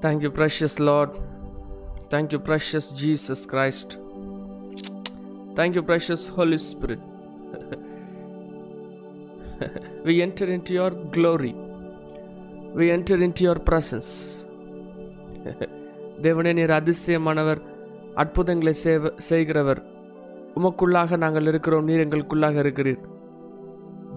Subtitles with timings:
[0.00, 1.10] Thank you, precious Lord.
[2.10, 3.88] Thank you, precious Jesus Christ.
[5.54, 7.00] Thank you, precious Holy Spirit.
[10.04, 11.54] we enter into your glory.
[12.74, 14.10] We enter into your presence.
[16.24, 17.60] தேவனே நீர் அதிசயமானவர்
[18.22, 19.80] அற்புதங்களை செய்வ செய்கிறவர்
[20.58, 23.02] உமக்குள்ளாக நாங்கள் இருக்கிறோம் நீர் எங்களுக்குள்ளாக இருக்கிறீர்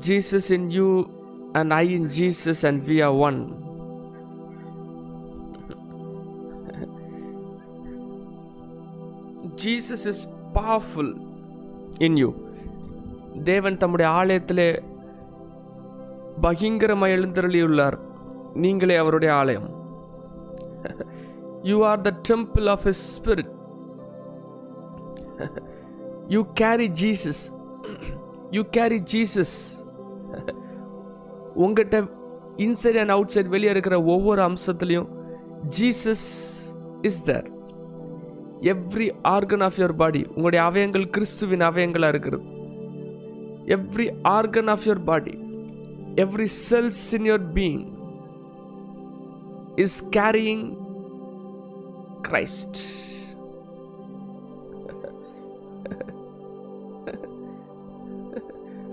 [0.07, 0.87] Jesus in you
[1.59, 3.39] and I in Jesus and we are one
[9.62, 10.22] Jesus is
[10.54, 11.12] powerful
[12.06, 12.30] in you
[13.44, 14.70] தேவன் தம்முடைய ஆலயத்திலே
[16.40, 17.96] பகிங்கரமாக எழுந்தருளியுள்ளார்.
[18.54, 19.68] நீங்களே அவருடைய ஆலயம்.
[21.70, 23.50] You are the temple of his spirit
[26.28, 27.42] you carry Jesus
[28.50, 29.56] you carry Jesus
[31.64, 31.98] உங்கள்கிட்ட
[32.66, 35.08] இன்சைட் அண்ட் அவுட் சைட் வெளியே இருக்கிற ஒவ்வொரு அம்சத்துலேயும்
[35.78, 36.26] Jesus
[37.10, 37.46] is there
[38.62, 42.44] every organ of your body உங்களுடைய அவயங்கள் கிறிஸ்துவின் அவயங்களாக இருக்கிறது.
[43.66, 45.34] Every organ of your body
[46.14, 47.82] every cells in your being
[49.76, 50.66] is carrying
[52.28, 52.80] Christ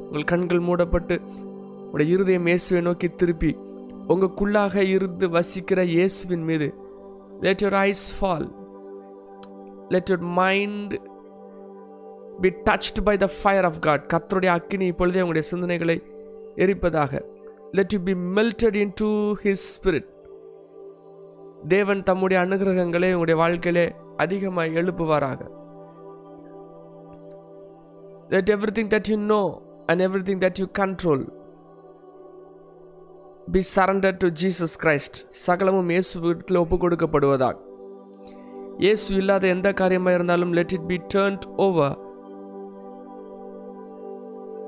[0.04, 1.16] உங்கள் கண்கள் மூடப்பட்டு
[1.92, 3.52] உடைய இருதயம் இயேசுவை நோக்கி திருப்பி
[4.08, 6.68] உங்களுக்குள்ளாக இருந்து வசிக்கிற இயேசுவின் மீது
[7.42, 8.48] let your eyes fall
[9.94, 10.94] let your mind
[12.44, 15.98] be touched by the fire of God கத்தருடைய அக்கினி இப்பொழுதே உங்களுடைய சிந்தனைகளை
[16.64, 17.22] எரிப்பதாக.
[17.78, 19.10] Let you be melted into
[19.44, 20.10] his spirit
[21.76, 23.86] தேவன் தம்முடைய அனுகிரகங்களை உங்களுடைய வாழ்க்கையிலே
[24.24, 25.40] அதிகமாக எழுப்புவாராக.
[28.34, 29.42] Let everything that you know
[29.92, 31.24] and everything that you control
[33.54, 37.56] be surrender to Jesus Christ சகலமும் இயேசு வீட்டில் ஒப்பு கொடுக்கப்படுவதாக
[38.84, 41.98] இயேசு இல்லாத எந்த காரியமாக இருந்தாலும் let it be turned over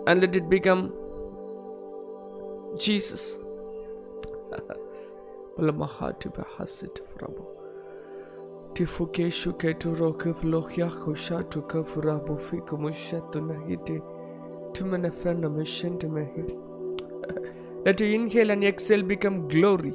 [0.10, 0.84] and let it become
[2.86, 3.30] Jesus
[5.68, 7.46] Lamahati Bahasit Frabo.
[8.74, 14.02] Tifuke shuke tu roke vlohya khusha tu kafurabu fiku musha tu nahiti.
[14.74, 16.50] Tu menefena mission to mehit.
[17.86, 19.94] Let you inhale and exhale become glory.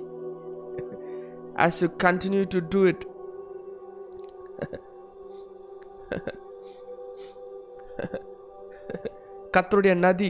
[1.57, 3.07] As you continue to do it.
[9.55, 10.29] கத்தருடைய நதி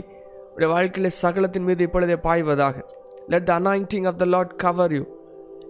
[0.55, 2.77] உடைய வாழ்க்கையில சகலத்தின் மீது இப்பொழுதே பாய்வதாக.
[3.33, 5.05] Let the anointing of the Lord cover you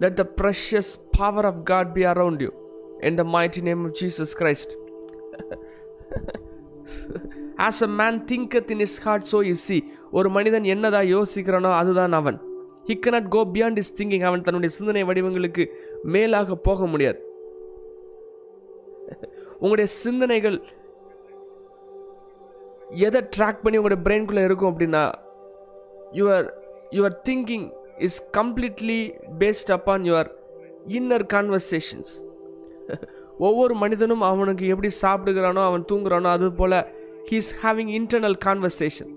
[0.03, 2.51] let the precious power of God be around you
[3.09, 4.73] in the mighty name of Jesus Christ
[7.67, 9.77] as a man thinketh in his heart so is he
[10.11, 12.37] ஒரு மனிதன் என்னதா யோசிக்கிறானோ அதுதான் அவன்.
[12.89, 15.65] He cannot go beyond his thinking அவன் தன்னுடைய சிந்தனை வடிவங்களுக்கு
[16.15, 17.19] மேலாக போக முடியாது.
[19.59, 20.57] உங்களுடைய சிந்தனைகள்
[23.05, 25.11] எதை ட்ராக் பண்ணி உங்களுடைய பிரெயின்குள்ளே இருக்கும் அப்படின்னா
[26.11, 26.47] your
[26.91, 30.29] your thinking is completely based upon your
[30.87, 32.13] inner conversations
[33.37, 36.77] ஒவ்வொரு மனிதனும் அவனுக்கு எப்படி சாப்பிடுகிறானோ அவன் தூங்குறானோ அது போல்
[37.31, 39.11] ஹீஸ் ஹேவிங் இன்டர்னல் கான்வர்சேஷன்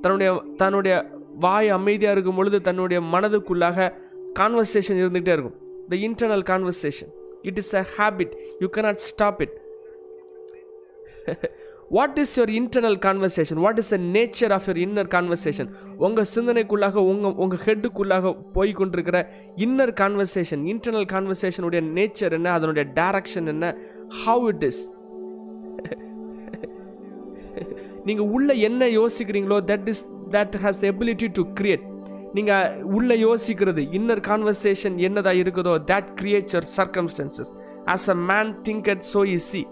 [0.00, 0.94] தன்னுடைய தன்னுடைய
[1.38, 3.92] வாய் அமைதியாக இருக்கும் பொழுது தன்னுடைய மனதுக்குள்ளாக
[4.38, 5.56] கான்வர்சேஷன் இருந்துகிட்டே இருக்கும்.
[5.88, 7.12] The internal conversation
[7.42, 9.63] it is a habit you cannot stop it
[11.90, 15.68] what is your internal conversation what is the nature of your inner conversation
[15.98, 19.18] உங்கள் சிந்தனைக்குள்ளாக உங்கள் உங்கள் ஹெட்டுக்குள்ளாக போய் கொண்டிருக்கிற
[19.66, 22.48] இன்னர் கான்வர்சேஷன் இன்டர்னல் கான்வர்சேஷனுடைய நேச்சர் என்ன?
[22.52, 23.66] அதனுடைய டைரக்ஷன் என்ன?
[24.22, 24.82] ஹவு இட் இஸ்
[28.04, 30.02] நீங்கள் உள்ளே என்ன யோசிக்கிறீங்களோ that is
[30.32, 31.84] that has ability to create
[32.34, 37.52] நீங்கள் உள்ளே யோசிக்கிறது இன்னர் கான்வர்சேஷன் என்னதாக இருக்குதோ that creates your circumstances
[37.94, 38.50] as a man
[38.94, 39.62] thinketh so is he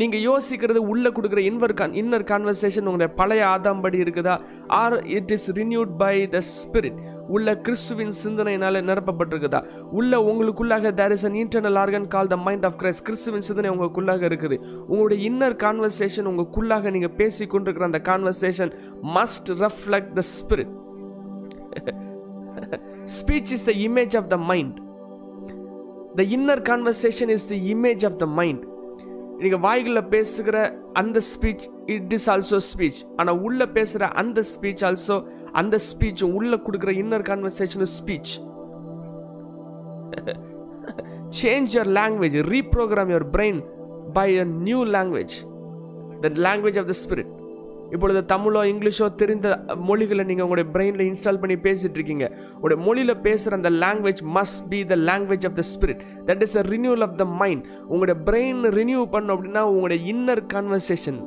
[0.00, 4.34] நீங்கள் யோசிக்கிறது உள்ளே கொடுக்குற இன்வர் கான் இன்னர் கான்வர்சேஷன் உங்களுடைய பழைய ஆதாம்படி இருக்குதா?
[4.82, 6.98] Or it is renewed by the spirit
[7.36, 9.60] உள்ள கிறிஸ்துவின் சிந்தனையினால் நிரப்பப்பட்டிருக்குதா?
[9.98, 14.22] உள்ள உங்களுக்குள்ளாக there is an internal organ call the mind of Christ கிறிஸ்துவின் சிந்தனை உங்களுக்குள்ளாக
[14.30, 14.58] இருக்குது.
[14.90, 18.72] உங்களுடைய இன்னர் கான்வர்சேஷன் உங்களுக்குள்ளாக நீங்கள் பேசி கொண்டிருக்கிற அந்த conversation
[19.18, 20.72] must reflect the spirit
[23.18, 24.76] speech is the image of the mind
[26.18, 28.64] the inner conversation is the image of the mind
[29.42, 30.56] நீங்கள் வாய்களில் பேசுகிற
[30.92, 35.16] அந்த speech it is also speech ஆனால் உள்ள பேசுகிற அந்த ஸ்பீச் ஆல்சோ
[35.52, 38.32] அந்த ஸ்பீச்சும் உள்ள கொடுக்குற inner conversation speech
[41.40, 43.60] change your language reprogram your brain
[44.12, 45.36] by a new language
[46.22, 47.32] the language of the spirit
[47.90, 53.56] இப்பொழுது தமிழோ இங்கிலீஷோ தெரிந்த மொழிகளை நீங்கள் உங்களுடைய பிரெயினில் இன்ஸ்டால் பண்ணி பேசிகிட்டு இருக்கீங்க உங்களுடைய மொழியில் பேசுகிற
[53.56, 57.24] அந்த language must be the language of the spirit that is a renewal of the
[57.24, 61.20] mind உங்களுடைய பிரெயின் ரினியூ பண்ணோம் அப்படின்னா உங்களுடைய இன்னர் கான்வர்சேஷன்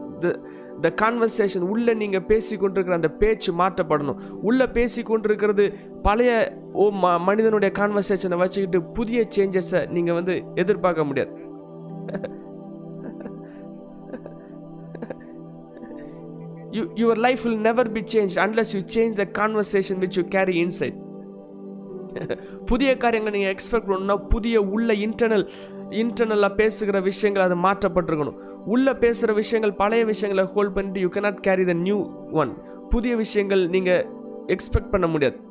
[0.82, 4.20] த கான்வர்சேஷன் உள்ளே நீங்கள் பேசி கொண்டிருக்கிற அந்த பேச்சு மாற்றப்படணும்.
[4.42, 6.32] உள்ளே பேசி கொண்டிருக்கிறது பழைய
[6.74, 11.32] ஓ ம மனிதனுடைய கான்வர்சேஷனை வச்சுக்கிட்டு புதிய சேஞ்சஸை நீங்கள் வந்து எதிர்பார்க்க முடியாது.
[16.74, 20.66] you, your life will never be changed unless you change the conversation which you carry
[20.66, 20.96] inside.
[22.66, 25.50] புதிய காரியங்களை நீங்கள் எக்ஸ்பெக்ட் பண்ணணும்னா புதிய உள்ள இன்டர்னல்
[25.90, 28.36] இன்டர்னலாக பேசுகிற விஷயங்கள் அது மாற்றப்பட்டிருக்கணும்.
[28.66, 32.58] உள்ளே பேசுகிற விஷயங்கள் பழைய விஷயங்களை ஹோல்ட் பண்ணிட்டு you cannot carry the new one
[32.90, 34.06] புதிய விஷயங்கள் நீங்கள்
[34.48, 35.40] எக்ஸ்பெக்ட் பண்ண முடியாது.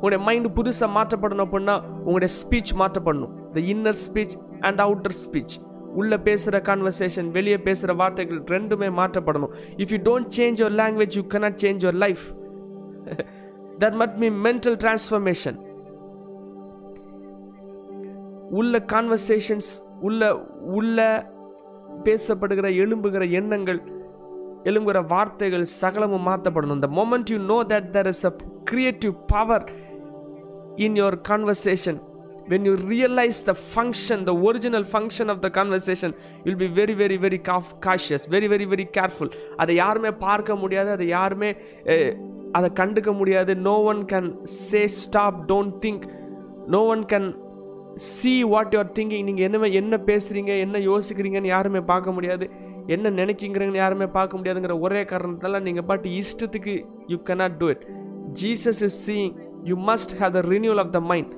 [0.00, 3.30] உங்களுடைய மைண்டு புதுசாக மாற்றப்படணும் அப்படின்னா உங்களுடைய speech மாற்றப்படணும்.
[3.54, 5.54] The inner speech and outer speech
[6.00, 9.52] உள்ளே பேசுகிற கான்வர்சேஷன் வெளியே பேசுகிற வார்த்தைகள் ரெண்டுமே மாற்றப்படணும்.
[9.82, 12.24] If you don't change your language you cannot change your life
[13.78, 15.58] that made me mental transformation
[18.50, 19.70] உள்ள கான்வர்சேஷன்ஸ்
[20.00, 20.22] உள்ள
[20.78, 20.98] உள்ள
[22.04, 23.80] பேசப்படுகிற எழும்புகிற எண்ணங்கள்
[24.64, 26.82] எழும்புகிற வார்த்தைகள் சகலமும் மாற்றப்படணும்.
[26.84, 28.32] The moment you know that there is a
[28.64, 29.66] creative power
[30.76, 31.98] in your conversation
[32.50, 36.10] when you realize the function the original function of the conversation
[36.44, 37.40] you'll be very very very
[37.86, 41.50] cautious very very very careful அதை யாருமே பார்க்க முடியாது அதை யாருமே
[42.52, 44.28] அதை கண்டுக்க முடியாது no one can
[44.68, 46.04] say stop don't think
[46.66, 47.28] no one can
[48.10, 52.46] see what you're thinking நீங்கள் என்ன என்ன பேசுகிறீங்க என்ன யோசிக்கிறீங்கன்னு யாருமே பார்க்க முடியாது
[52.86, 56.74] என்ன நினைக்கிங்கிறங்கன்னு யாருமே பார்க்க முடியாதுங்கிற ஒரே காரணத்தால் நீங்கள் பட் இஷ்டத்துக்கு
[57.12, 57.84] you cannot do it
[58.42, 59.34] Jesus is seeing
[59.64, 61.32] you must have the renewal of the mind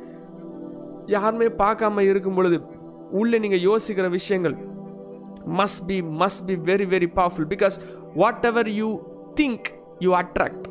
[1.07, 2.61] யாருமே பார்க்காம இருக்கும் பொழுது
[3.11, 4.57] உள்ளே நீங்கள் யோசிக்கிற விஷயங்கள்
[5.59, 7.77] must be must be very very powerful because
[8.45, 8.89] whatever you
[9.35, 9.69] think
[9.99, 10.67] you attract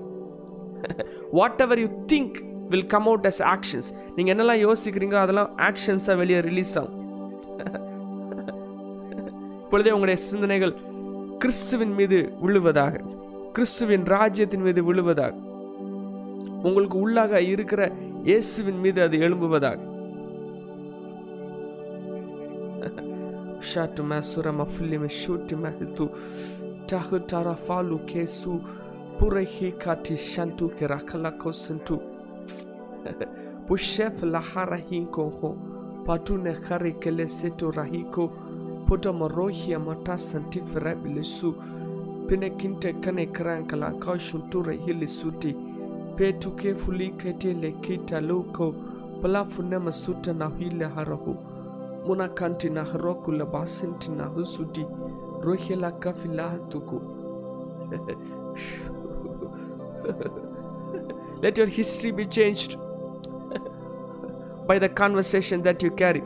[1.61, 2.37] whatever you think
[2.69, 6.99] will come out as actions நீங்கள் என்னெல்லாம் யோசிக்கிறீங்களோ அதெல்லாம் ஆக்ஷன்ஸாக வெளியே ரிலீஸ் ஆகும்.
[9.63, 10.73] இப்பொழுதே உங்களுடைய சிந்தனைகள்
[11.37, 13.01] கிறிஸ்துவின் மீது விழுவதாக
[13.51, 15.33] கிறிஸ்துவின் ராஜ்யத்தின் மீது விழுவதாக
[16.61, 17.81] உங்களுக்கு உள்ளாக இருக்கிற
[18.23, 19.79] இயேசுவின் மீது அது எழும்புவதாக
[23.63, 26.09] Shatu masura mafuli meshuti mahitu
[26.85, 28.61] tahu tarafalu kesu
[29.19, 32.01] purehi kati shantu kerakala kosentu
[33.67, 35.51] pushef lahara hinko ho
[36.05, 38.27] patune kari kele seto rahiko
[38.87, 41.55] puta morohi amata santif rabilisu
[42.27, 45.55] pine kinte kane krankala kaushunture hili suti
[46.17, 48.71] petu ke fuli kete le kita luko
[49.21, 51.52] palafune masuta na hile harahu
[52.07, 54.85] muna kanti na haroku la basinti na husuti
[55.45, 56.97] rohi la kafila tuku
[61.43, 62.71] let your history be changed
[64.67, 66.23] by the conversation that you carry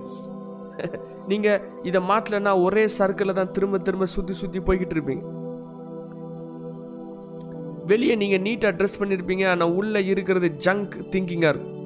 [1.28, 1.48] நீங்க
[1.84, 5.24] இதை மாட்டலன்னா ஒரே சர்க்கிளில் தான் திரும்ப திரும்ப சுத்தி சுத்தி போய்கிட்டு இருப்பீங்க
[7.86, 11.77] வெளியே நீங்க நீட்டா ட்ரெஸ் பண்ணிருப்பீங்க ஆனா உள்ள இருக்கிறது ஜங்க் திங்கிங்கா இருக்கும்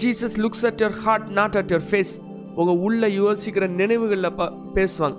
[0.00, 2.12] Jesus looks at your heart not at your face
[2.60, 5.16] உங்கள் உள்ள யோசிக்கிற நினைவுகளில் பா பேசுவாங்க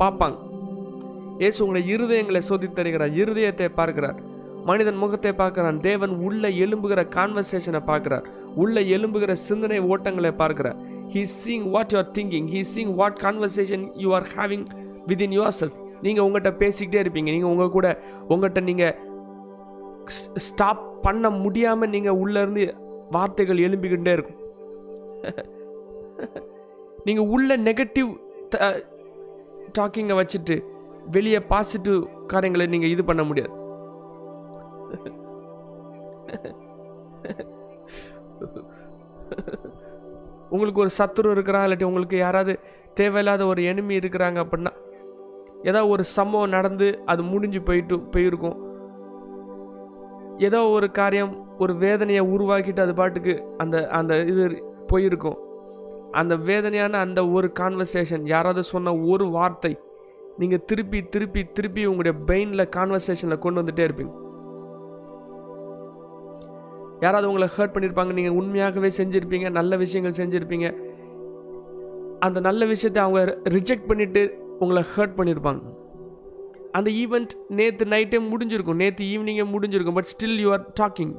[0.00, 0.36] பார்ப்பாங்க.
[1.46, 4.18] ஏசு உங்களை இருதயங்களை சோதி தருகிறார் இருதயத்தை பார்க்கிறார்.
[4.68, 8.26] மனிதன் முகத்தை பார்க்கிறான் தேவன் உள்ள எலும்புகிற கான்வர்சேஷனை பார்க்கிறார்.
[8.62, 10.78] உள்ள எலும்புகிற சிந்தனை ஓட்டங்களை பார்க்கிறார்.
[11.14, 14.64] He seeing what you are thinking he seeing what conversation you are having
[15.10, 17.88] within yourself நீங்கள் உங்கள்கிட்ட பேசிக்கிட்டே இருப்பீங்க நீங்கள் உங்கள் கூட
[18.28, 18.94] உங்கள்கிட்ட நீங்கள்
[20.48, 22.64] ஸ்டாப் பண்ண முடியாமல் நீங்கள் உள்ளேருந்து
[23.10, 24.40] வார்த்தைகள் எழும்பிக்கிட்டே இருக்கும்.
[27.06, 28.10] நீங்கள் உள்ள நெகட்டிவ்
[29.78, 30.56] டாக்கிங்கை வச்சுட்டு
[31.14, 32.00] வெளியே பாசிட்டிவ்
[32.32, 33.52] காரியங்களை நீங்கள் இது பண்ண முடியாது.
[40.54, 42.52] உங்களுக்கு ஒரு சத்துரு இருக்கிறான் இல்லாட்டி உங்களுக்கு யாராவது
[42.98, 44.72] தேவையில்லாத ஒரு எனிமி இருக்கிறாங்க அப்படின்னா
[45.68, 48.58] ஏதாவது ஒரு சம்பவம் நடந்து அது முடிஞ்சு போயிட்டு போயிருக்கும்.
[50.38, 55.38] ஏதோ ஒரு காரியம் ஒரு வேதனையை உருவாக்கிட்டு அது பாட்டுக்கு அந்த அந்த இது போயிருக்கும்.
[56.10, 59.78] அந்த வேதனையான அந்த ஒரு கான்வர்சேஷன் யாராவது சொன்ன ஒரு வார்த்தை
[60.38, 64.12] நீங்கள் திருப்பி திருப்பி திருப்பி உங்களுடைய பெயினில் கான்வர்சேஷனில் கொண்டு வந்துட்டே இருப்பீங்க.
[67.00, 70.76] யாராவது உங்களை ஹர்ட் பண்ணியிருப்பாங்க நீங்கள் உண்மையாகவே செஞ்சுருப்பீங்க நல்ல விஷயங்கள் செஞ்சுருப்பீங்க.
[72.20, 75.60] அந்த நல்ல விஷயத்தை அவங்க ரிஜெக்ட் பண்ணிவிட்டு உங்களை ஹர்ட் பண்ணியிருப்பாங்க
[76.78, 78.80] அந்த ஈவெண்ட் நேற்று நைட்டே முடிஞ்சிருக்கும்.
[78.82, 79.96] நேற்று ஈவினிங்கே முடிஞ்சிருக்கும்.
[79.98, 81.12] But still you are talking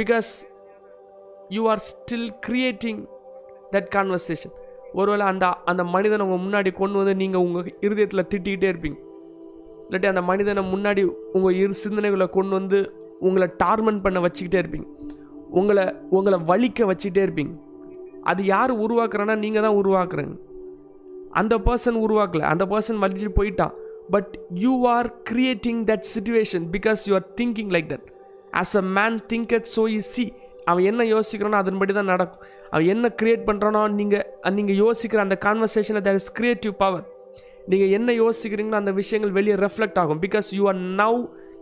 [0.00, 0.30] because
[1.56, 3.00] you are still creating
[3.74, 4.54] that conversation
[5.00, 8.98] ஒருவேளை அந்த அந்த மனிதனை உங்கள் முன்னாடி கொண்டு வந்து நீங்கள் உங்கள் இருதயத்தில் திட்டிக்கிட்டே இருப்பீங்க.
[9.86, 11.02] இல்லாட்டி அந்த மனிதனை முன்னாடி
[11.36, 12.78] உங்கள் இரு சிந்தனைகளை கொண்டு வந்து
[13.26, 14.88] உங்களை டார்மெண்ட் பண்ண வச்சுக்கிட்டே இருப்பீங்க.
[15.60, 15.84] உங்களை
[16.16, 17.54] உங்களை வலிக்க வச்சுக்கிட்டே இருப்பீங்க.
[18.30, 20.34] அது யார் உருவாக்குறேன்னா நீங்கள் தான் உருவாக்குறீங்க.
[21.40, 22.44] அந்த பர்சன் உருவாக்கல.
[22.52, 23.74] அந்த பர்சன் வலிச்சு போயிட்டான்.
[24.10, 24.32] But
[24.64, 28.08] you are creating that situation because you are thinking like that
[28.62, 29.18] as a man
[29.58, 30.32] thinketh so is he
[30.70, 32.42] அவன் என்ன யோசிக்கிறானோ அதன்படி தான் நடக்கும்.
[32.70, 37.06] அவன் என்ன கிரியேட் பண்ணுறானோ நீங்கள் நீங்கள் யோசிக்கிற அந்த கான்வர்சேஷனில் தேர் இஸ் கிரியேட்டிவ் பவர்
[37.66, 40.20] நீங்கள் என்ன யோசிக்கிறீங்களோ அந்த விஷயங்கள் வெளியே ரெஃப்ளெக்ட் ஆகும்.
[40.20, 41.18] Because you are now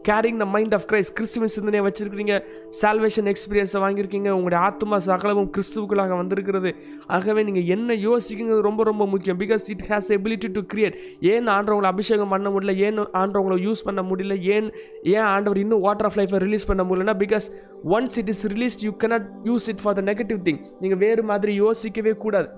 [0.08, 2.34] carrying the mind of Christ கிறிஸ்துவின் சிந்தனையை வச்சிருக்கிறீங்க.
[2.82, 4.28] சால்வேஷன் எக்ஸ்பீரியன்ஸை வாங்கியிருக்கீங்க.
[4.30, 6.74] உங்களுடைய ஆத்மா சகலமும் கிறிஸ்துவுக்குள்ளாக வந்திருக்கிறது.
[7.06, 9.38] ஆகவே நீங்கள் என்ன யோசிக்கிறது ரொம்ப ரொம்ப முக்கியம்.
[9.38, 12.76] Because it has ability to create ஏன் ஆண்டவங்களை அபிஷேகம் பண்ண முடியல?
[12.76, 14.40] ஏன் ஆண்டவங்களை யூஸ் பண்ண முடியல?
[14.40, 17.16] ஏன் ஏன் ஆண்டவர் இன்னும் வாட்டர் ஆஃப் லைஃபை ரிலீஸ் பண்ண முடியலன்னா?
[17.16, 17.48] Because
[17.84, 21.54] once it is released you cannot use it for the negative thing நீங்கள் வேறு மாதிரி
[21.54, 22.48] யோசிக்கவே கூடாது.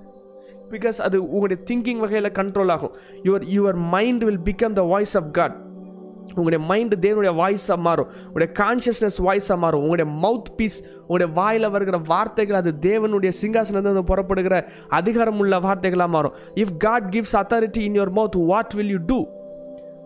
[0.70, 2.94] பிகாஸ் அது உங்களுடைய திங்கிங் வகையில் கண்ட்ரோல் ஆகும்.
[3.22, 5.56] Your your mind will become the voice of God
[6.28, 8.08] உங்களுடைய மைண்டு தேவனுடைய வாய்ஸாக மாறும்.
[8.26, 9.82] உங்களுடைய கான்ஷியஸ்னஸ் வாய்ஸாக மாறும்.
[9.82, 16.34] உங்களுடைய மவுத் பீஸ் உங்களுடைய வாயில் வருகிற வார்த்தைகள் அது தேவனுடைய சிங்காசனத்திலிருந்து புறப்படுகிற அதிகாரம் உள்ள வார்த்தைகளாக மாறும்.
[16.54, 19.26] If God gives authority in your mouth what will you do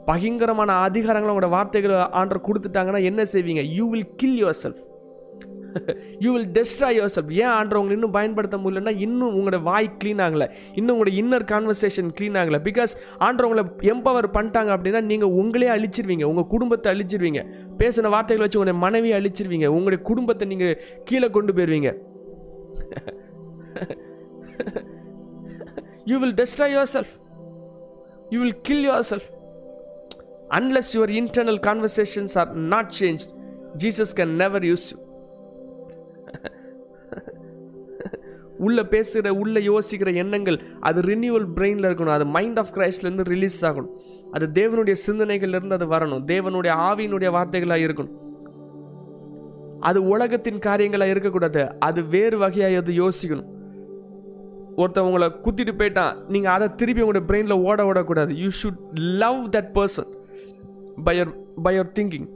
[0.07, 3.63] பயங்கரமான அதிகாரங்களை உங்களோட வார்த்தைகளை ஆண்டர் கொடுத்துட்டாங்கன்னா என்ன செய்வீங்க?
[3.63, 4.83] You will kill yourself
[6.25, 10.47] you will destroy yourself ஏன் ஆண்டவங்களை உங்களை இன்னும் பயன்படுத்த முடியலன்னா இன்னும் உங்களோட வாய் க்ளீன் ஆகலை.
[10.79, 12.61] இன்னும் உங்களோட இன்னர் கான்வர்சேஷன் க்ளீன் ஆகலை.
[12.69, 12.95] பிகாஸ்
[13.27, 16.25] ஆண்டர் உங்களை எம்பவர் பண்ணிட்டாங்க அப்படின்னா நீங்கள் உங்களே அழிச்சிருவீங்க.
[16.33, 17.43] உங்கள் குடும்பத்தை அழிச்சிருவீங்க.
[17.83, 19.69] பேசின வார்த்தைகளை வச்சு உங்களுடைய மனைவியை அழிச்சிருவீங்க.
[19.77, 20.77] உங்களுடைய குடும்பத்தை நீங்கள்
[21.11, 21.93] கீழே கொண்டு போயிருவீங்க.
[26.11, 27.15] You will destroy yourself
[28.33, 29.29] you will kill yourself
[30.59, 33.25] unless your internal conversations are not change
[33.85, 34.97] Jesus can never use you
[38.59, 42.17] உள்ளே பேசுகிற உள்ளே யோசிக்கிற எண்ணங்கள் அது ரினியூவல் பிரெயினில் இருக்கணும்.
[42.19, 43.89] அது மைண்ட் ஆஃப் கிரைஸ்ட்லேருந்து ரிலீஸ் ஆகணும்.
[44.33, 46.25] அது தேவனுடைய சிந்தனைகள்லேருந்து அது வரணும்.
[46.33, 48.15] தேவனுடைய ஆவியினுடைய வார்த்தைகளாக இருக்கணும்.
[49.81, 51.79] அது உலகத்தின் காரியங்களாக இருக்கக்கூடாது.
[51.79, 53.55] அது வேறு வகையாக அது யோசிக்கணும்.
[54.77, 56.25] ஒருத்தன் உங்களை குத்திட்டு போயிட்டான்.
[56.29, 60.09] நீங்கள் அதை திருப்பி உங்களோட பிரெயினில் ஓட விடக்கூடாது you should love that person
[61.05, 62.29] by your by your thinking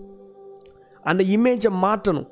[1.03, 2.29] அந்த இமேஜை மாற்றணும்.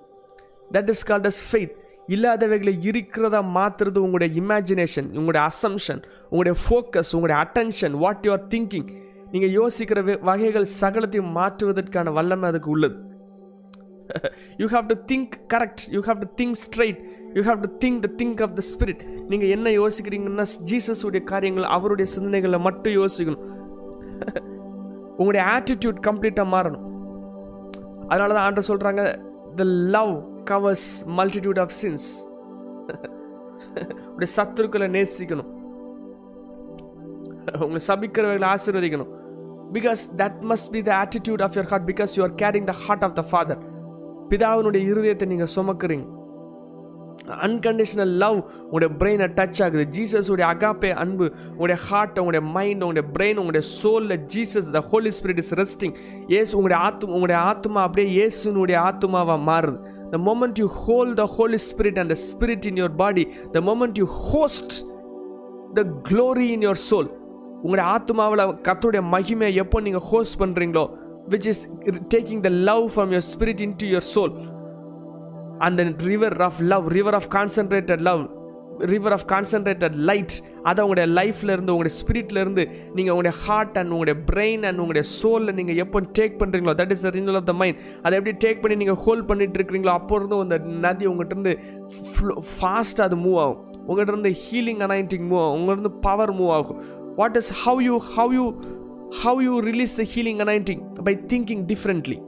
[0.72, 1.74] That is called as faith
[2.08, 6.00] இல்லாதவைகளை இருக்கிறதா மாற்றுறது உங்களுடைய இமேஜினேஷன் உங்களுடைய அசம்ஷன்
[6.30, 8.88] உங்களுடைய ஃபோக்கஸ் உங்களுடைய attention what you are thinking
[9.30, 12.96] நீங்கள் யோசிக்கிற வகைகள் சகலத்தையும் மாற்றுவதற்கான வல்லமை அதுக்கு உள்ளது.
[14.56, 17.00] You have to think correct you have to think straight
[17.34, 22.12] you have to think the think of the spirit நீங்கள் என்ன யோசிக்கிறீங்கன்னா ஜீசஸுடைய காரியங்கள் அவருடைய
[22.16, 23.44] சிந்தனைகளை மட்டும் யோசிக்கணும்.
[25.20, 26.84] உங்களுடைய ஆட்டிடியூட் கம்ப்ளீட்டாக மாறணும்.
[28.08, 29.02] அதனால தான் ஆண்டர் சொல்கிறாங்க
[29.56, 30.14] the love
[30.50, 30.88] covers
[31.18, 32.08] multitude of sins
[34.14, 35.50] உடைய சத்துருக்களை நேசிக்கணும்.
[37.64, 39.10] உங்களை சபிக்கிறவர்களை ஆசீர்வதிக்கணும்.
[39.76, 43.04] Because that must be the attitude of your heart because you are carrying the heart
[43.08, 43.60] of the father
[44.30, 46.06] பிதாவினுடைய இருதயத்தை நீங்கள் சுமக்குறீங்க.
[47.46, 49.84] அன்கண்டிஷனல் லவ் உங்களுடைய பிரெயினை டச் ஆகுது.
[49.96, 55.10] ஜீசஸ் உடைய அகாப்பே அன்பு உங்களுடைய ஹார்ட் உங்களுடைய மைண்ட் உங்களுடைய பிரெயின் உங்களுடைய சோலில் Jesus the Holy
[55.18, 55.94] Spirit is resting
[56.38, 59.78] Yesu உங்களுடைய ஆத்மா உங்களுடைய ஆத்மா அப்படியே இயேசுனுடைய ஆத்மாவாக மாறுது.
[60.12, 63.98] The moment you hold the holy Spirit and the spirit in your body the moment
[64.02, 64.74] you host
[65.74, 67.08] the glory in your soul
[67.62, 70.84] உங்களுடைய ஆத்மாவில் கத்தோடைய மகிமையை எப்போ நீங்கள் ஹோஸ்ட் பண்ணுறீங்களோ
[71.28, 71.62] which is
[72.14, 74.34] taking the love from your spirit into your soul
[75.66, 78.22] அந்த river of love river of concentrated love
[78.92, 82.64] river of concentrated light அதை உங்களுடைய லைஃப்லேருந்து உங்களுடைய ஸ்பிரிட்லேருந்து
[82.96, 87.04] நீங்கள் உங்களுடைய ஹார்ட் அண்ட் உங்களுடைய பிரெயின் அண்ட் உங்களுடைய சோலில் நீங்கள் எப்போ டேக் பண்ணுறீங்களோ that is
[87.06, 90.38] the renewal of the mind அதை எப்படி டேக் பண்ணி நீங்கள் ஹோல்ட் பண்ணிட்டு இருக்கிறீங்களோ அப்போ இருந்து
[90.46, 91.56] அந்த நதி உங்கள்கிட்ட
[92.12, 93.60] ஃப்ளோ ஃபாஸ்ட்டாக அது மூவ் ஆகும்.
[93.88, 95.56] உங்கள்கிட்ட இருந்து ஹீலிங் அனாயிண்டிங் மூவ் ஆகும்.
[95.58, 96.80] உங்கள்கிட்ட இருந்து பவர் மூவ் ஆகும்.
[97.16, 98.46] What is how you how you
[99.22, 102.18] how you release the healing anointing by thinking differently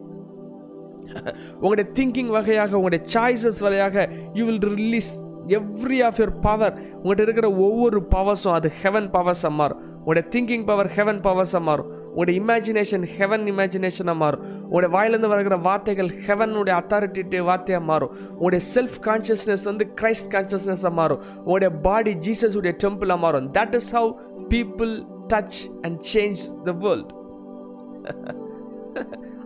[1.60, 5.10] உங்களுடைய திங்கிங் வகையாக உங்களுடைய சாய்ஸஸ் வகையாக you will release
[5.46, 9.80] every of your power உங்கள்கிட்ட இருக்கிற ஒவ்வொரு பவர்ஸும் அது ஹெவன் பவர்ஸாக மாறும்.
[9.98, 11.98] உங்களுடைய திங்கிங் பவர் ஹெவன் பவர்ஸாக மாறும்.
[12.08, 14.42] உங்களுடைய இமேஜினேஷன் ஹெவன் இமேஜினேஷனாக மாறும்.
[14.62, 18.12] உங்களுடைய வாயிலிருந்து வருகிற வார்த்தைகள் ஹெவனுடைய அத்தாரிட்டி வார்த்தையாக மாறும்.
[18.30, 21.22] உங்களுடைய செல்ஃப் கான்ஷியஸ்னஸ் வந்து கிரைஸ்ட் கான்ஷியஸ்னஸாக மாறும்.
[21.36, 23.52] உங்களுடைய பாடி ஜீசஸுடைய உடைய டெம்பிளாக மாறும்.
[23.52, 24.14] That is how
[24.48, 27.12] people touch and change the world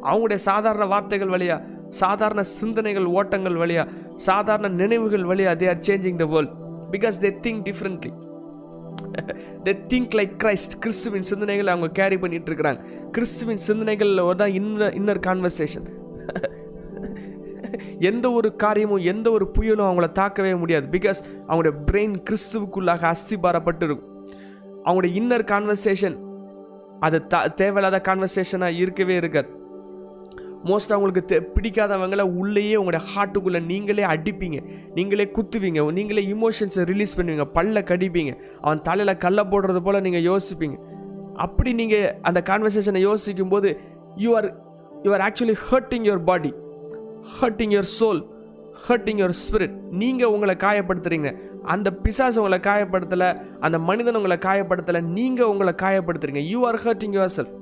[0.02, 1.62] அவங்களுடைய சாதாரண வார்த்தைகள் வழியா
[2.00, 3.84] சாதாரண சிந்தனைகள் ஓட்டங்கள் வழியா
[4.14, 6.52] சாதாரண நினைவுகள் வழியா they are changing the world
[6.94, 8.12] because they think differently
[9.66, 12.80] they think like Christ கிறிஸ்துவின் சிந்தனைகளை அவங்க கேரி பண்ணிட்டு இருக்கிறாங்க.
[13.10, 15.86] கிறிஸ்துவின் சிந்தனைகளில் ஒரு தான் இன்னர் இன்னர் கான்வர்சேஷன்
[18.08, 24.10] எந்த ஒரு காரியமும் எந்த ஒரு புயலும் அவங்கள தாக்கவே முடியாது பிகாஸ் அவங்களுடைய பிரெயின் கிறிஸ்துவுக்குள்ளாக அஸ்திபாரப்பட்டு இருக்கும்
[24.84, 26.16] அவங்களுடைய இன்னர் கான்வர்சேஷன்
[27.00, 29.48] அது த தேவையில்லாத கான்வர்சேஷனாக இருக்கவே இருக்காது.
[30.64, 34.58] மோஸ்ட்டாக அவங்களுக்கு தெ பிடிக்காதவங்கள உள்ளேயே உங்களோட ஹார்ட்டுக்குள்ளே நீங்களே அடிப்பீங்க.
[34.94, 35.92] நீங்களே குத்துவீங்க.
[35.92, 37.46] நீங்களே இமோஷன்ஸை ரிலீஸ் பண்ணுவீங்க.
[37.54, 38.34] பல்ல கடிப்பீங்க.
[38.60, 40.76] அவன் தலையில் கல்லை போடுறது போல் நீங்கள் யோசிப்பீங்க.
[41.34, 43.80] அப்படி நீங்கள் அந்த கான்வர்சேஷனை யோசிக்கும் போது
[44.16, 44.48] you are
[45.02, 46.52] you are actually hurting your body
[47.40, 48.20] hurting your soul
[48.88, 51.30] hurting your spirit நீங்கள் உங்களை காயப்படுத்துறீங்க.
[51.62, 53.28] அந்த பிசாஸ் உங்களை காயப்படுத்தலை
[53.60, 56.42] அந்த மனிதன் உங்களை காயப்படுத்தலை நீங்கள் உங்களை காயப்படுத்துறீங்க.
[56.52, 57.52] You are hurting yourself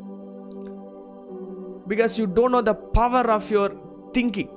[1.92, 3.68] because you don't know the power of your
[4.16, 4.50] thinking.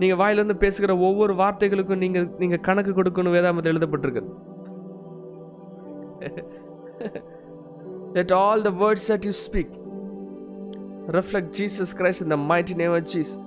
[0.00, 4.24] நீங்க வாயிலிருந்து பேசுகிற ஒவ்வொரு வார்த்தைகளுக்கும் நீங்க நீங்க கணக்கு கொடுக்கணும் வேதாமத்தில் எழுதப்பட்டிருக்கு
[8.18, 9.68] Let all the words that you speak
[11.16, 13.42] reflect Jesus Christ in the mighty name of Jesus.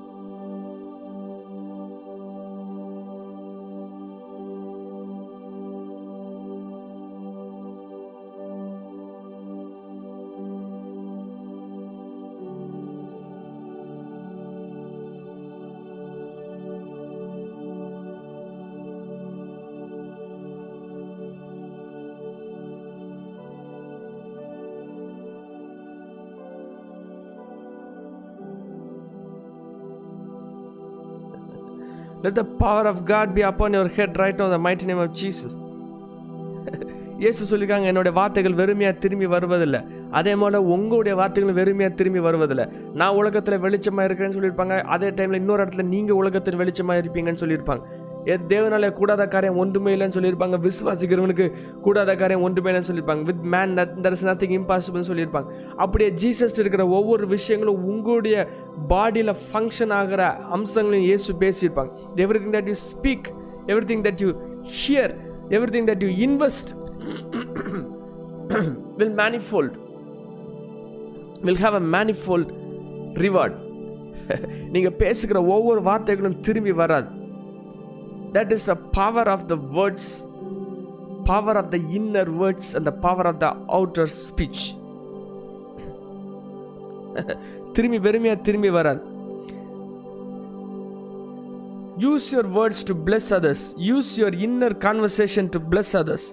[32.24, 35.00] Let the power of God be upon your head right now in the mighty name
[35.00, 35.52] of Jesus.
[37.18, 39.80] இயேசு சொல்லியிருக்காங்க என்னுடைய வார்த்தைகள் வெறுமையாக திரும்பி வருவதில்லை.
[40.12, 42.66] அதே போல் உங்களுடைய வார்த்தைகளும் வெறுமையாக திரும்பி வருவதில்லை.
[42.94, 44.82] நான் உலகத்தில் வெளிச்சமாக இருக்கிறேன்னு சொல்லியிருப்பாங்க.
[44.82, 47.82] அதே டைமில் இன்னொரு இடத்துல நீங்கள் உலகத்தில் வெளிச்சமாக இருப்பீங்கன்னு சொல்லியிருப்பாங்க.
[48.26, 50.58] தேவனால கூடாத காரியம் ஒன்றுமே இல்லைன்னு சொல்லியிருப்பாங்க.
[50.68, 53.24] விசுவாசிக்கிறவனுக்கு கூடாத காரியம் ஒன்றுமே இல்லைன்னு சொல்லியிருப்பாங்க.
[53.30, 55.50] With man there is nothing இம்பாசிபிள்னு சொல்லியிருப்பாங்க.
[55.84, 58.48] அப்படியே ஜீசஸ் இருக்கிற ஒவ்வொரு விஷயங்களும் உங்களுடைய
[58.90, 60.24] பாடியில் ஃபங்க்ஷன் ஆகிற
[60.58, 61.92] அம்சங்களையும் இயேசு பேசியிருப்பாங்க.
[62.44, 63.30] Everything that you speak
[63.92, 64.32] everything that you
[64.82, 65.14] hear
[65.78, 66.72] everything that you invest
[68.98, 69.76] will manifold
[71.42, 72.52] will have a manifold
[73.26, 73.58] reward
[74.74, 77.08] நீங்கள் பேசுகிற ஒவ்வொரு வார்த்தைகளும் திரும்பி வராது.
[78.35, 80.07] that is the power of the words
[81.31, 84.63] power of the inner words and the power of the outer speech
[87.77, 89.03] திரும்பி வெறுமையா திரும்பி வராது
[92.05, 96.29] use your words to bless others use your inner conversation to bless others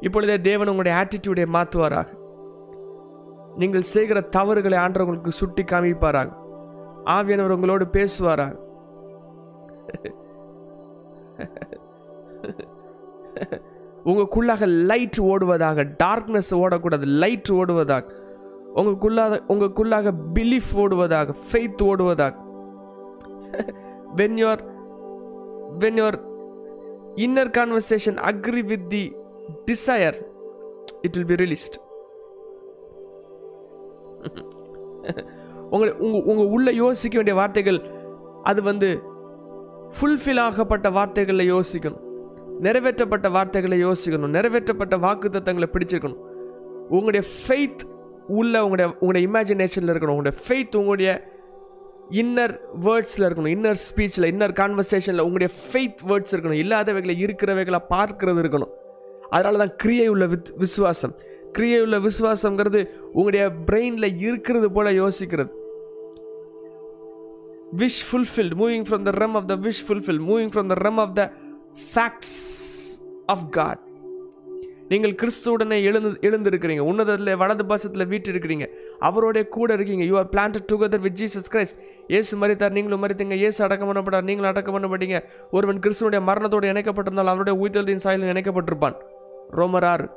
[0.00, 2.06] இப்பொழுதே தேவன் உங்களுடைய ஆட்டிடியூடை மாற்றுவாராக.
[3.56, 6.30] நீங்கள் செய்கிற தவறுகளை ஆண்டவர்களுக்கு சுட்டி காமிப்பாராக.
[7.04, 8.54] ஆவியானவர் உங்களோடு பேசுவாராக.
[14.04, 18.04] உங்களுக்குள்ளாக லைட் ஓடுவதாக டார்க்னஸ் ஓடக்கூடாது லைட் ஓடுவதாக.
[18.74, 22.34] உங்களுக்குள்ளாக உங்களுக்குள்ளாக பிலீஃப் ஓடுவதாக faith ஓடுவதாக.
[24.16, 24.62] When your
[25.78, 26.18] when your
[27.16, 29.16] inner conversation agree with the
[29.66, 30.16] desire
[31.06, 31.76] it will be released.
[35.70, 37.80] உங்களை உங்க உங்க உள்ள யோசிக்க வேண்டிய வார்த்தைகள்
[38.42, 39.02] அது வந்து
[40.00, 42.00] ஃபுல்ஃபில் ஆகப்பட்ட வார்த்தைகளில் யோசிக்கணும்.
[42.62, 44.34] நிறைவேற்றப்பட்ட வார்த்தைகளை யோசிக்கணும்.
[44.36, 46.20] நிறைவேற்றப்பட்ட வாக்கு தத்தங்களை பிடிச்சிருக்கணும்.
[46.88, 47.82] உங்களுடைய ஃபெய்த்
[48.28, 50.16] உள்ள உங்களுடைய உங்களுடைய இமேஜினேஷனில் இருக்கணும்.
[50.16, 51.36] உங்களுடைய ஃபெய்த் உங்களுடைய
[52.10, 53.54] இன்னர் வேர்ட்ஸில் இருக்கணும்.
[53.56, 56.60] இன்னர் ஸ்பீச்சில் இன்னர் கான்வர்சேஷனில் உங்களுடைய ஃபெய்த் வேர்ட்ஸ் இருக்கணும்.
[56.64, 58.70] இல்லாதவைகளை இருக்கிறவைகளை பார்க்கறது இருக்கணும்.
[59.30, 61.14] அதனால தான் கிரியை உள்ள வித் விசுவாசம்.
[61.52, 62.80] கிரியை உள்ள விசுவாசங்கிறது
[63.12, 65.50] உங்களுடைய பிரெயினில் இருக்கிறது போல யோசிக்கிறது.
[67.76, 71.14] Wish fulfilled moving from the realm of the wish fulfil moving from the realm of
[71.14, 71.22] the
[71.94, 72.38] facts
[73.26, 73.82] of God
[74.92, 76.82] நீங்கள் கிறிஸ்துவுடனே எழுந்து எழுந்திருக்கிறீங்க.
[76.90, 78.66] உன்னதத்தில் வலது பாசத்தில் வீட்டு இருக்கிறீங்க
[79.00, 80.04] அவரோடைய கூட இருக்கீங்க.
[80.04, 84.52] You are planted together with Jesus Christ Yesu மறித்தார் நீங்களும் மறித்தீங்க ஏசு அடக்கம் பண்ணப்படார் நீங்களும்
[84.54, 85.18] அடக்கம் பண்ணப்பட்டீங்க
[85.50, 88.96] ஒருவன் கிறிஸ்துவனுடைய மரணத்தோடு இணைக்கப்பட்டிருந்தால் அவருடைய உயிர்த்தலின் சாயலில் இணைக்கப்பட்டிருப்பான்.
[89.50, 90.08] ரோமர்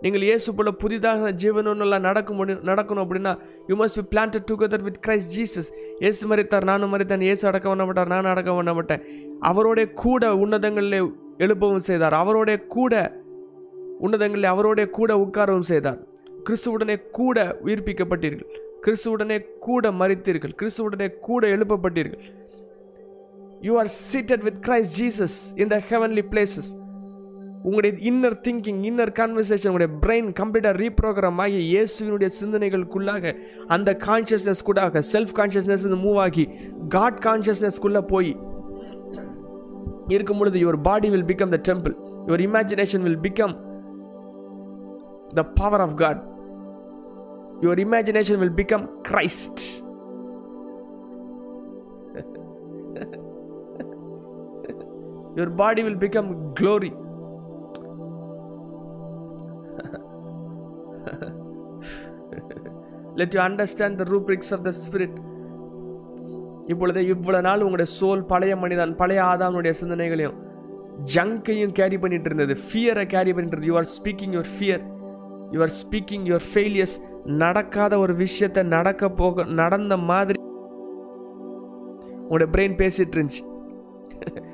[0.00, 4.98] நீங்கள் இயேசு போல புதிதாக ஜீவனெல்லாம் நடக்க முடியும் நடக்கணும் அப்படின்னா you must be planted together with
[5.06, 11.14] Christ Jesus Yesu மறித்தார் நானும் மறைத்தான் இயேசு அடக்கம் பண்ணப்பட்டார் நானும் பண்ண மாட்டேன் அவரோடைய கூட உன்னதங்களில்
[11.38, 12.12] எழுப்பவும் செய்தார்.
[12.12, 13.22] அவரோடைய கூட
[13.98, 15.98] உன்னதங்களில் அவரோடைய கூட உட்காரவும் செய்தார்.
[16.48, 18.46] கிறிஸ்துவுடனே கூட உயிர்ப்பிக்கப்பட்டீர்கள்.
[18.82, 22.22] கிறிஸ்துவுடனே கூட மறித்தீர்கள் கிறிஸ்துவுடனே கூட எழுப்பப்பட்டீர்கள்.
[23.60, 26.83] You are seated with Christ Jesus in the heavenly places
[27.64, 33.32] உங்களுடைய இன்னர் திங்கிங் இன்னர் கான்வர்சேஷன் உங்களுடைய பிரெயின் கம்ப்ளீட்டாக ரீப்ரோக்ராம் ஆகி இயேசுவினுடைய சிந்தனைகளுக்குள்ளாக
[33.66, 36.44] அந்த கான்ஷியஸ்னஸ் கூட செல்ஃப் கான்ஷியஸ்னஸ் மூவ் ஆகி
[36.88, 38.32] காட் கான்ஷியஸ்னஸ்க்குள்ளே போய்
[40.08, 41.94] இருக்கும் பொழுது your body will become the temple
[42.26, 43.54] your imagination will become
[45.34, 46.20] the power of God
[47.62, 49.62] your imagination will become Christ
[55.36, 56.90] your body will become glory
[63.14, 65.16] let you understand the rubrics of the spirit
[66.66, 70.52] இப்பொழுது இவ்வளவு நாள் உங்களுடைய soul பழைய மனிதன் பழைய ஆதாமுடைய சிந்தனைகளையும்
[71.14, 72.54] ஜங்கையும் carry பண்ணிட்டு இருந்தது.
[72.54, 73.66] ஃபியரை கேரி பண்ணிட்டு இருந்தது.
[73.66, 74.82] You are speaking your fear
[75.50, 80.38] you are speaking your failures நடக்காத ஒரு விஷயத்தை நடக்க போக நடந்த மாதிரி
[82.22, 83.42] உங்களுடைய பிரெயின் பேசிட்டு இருந்துச்சு.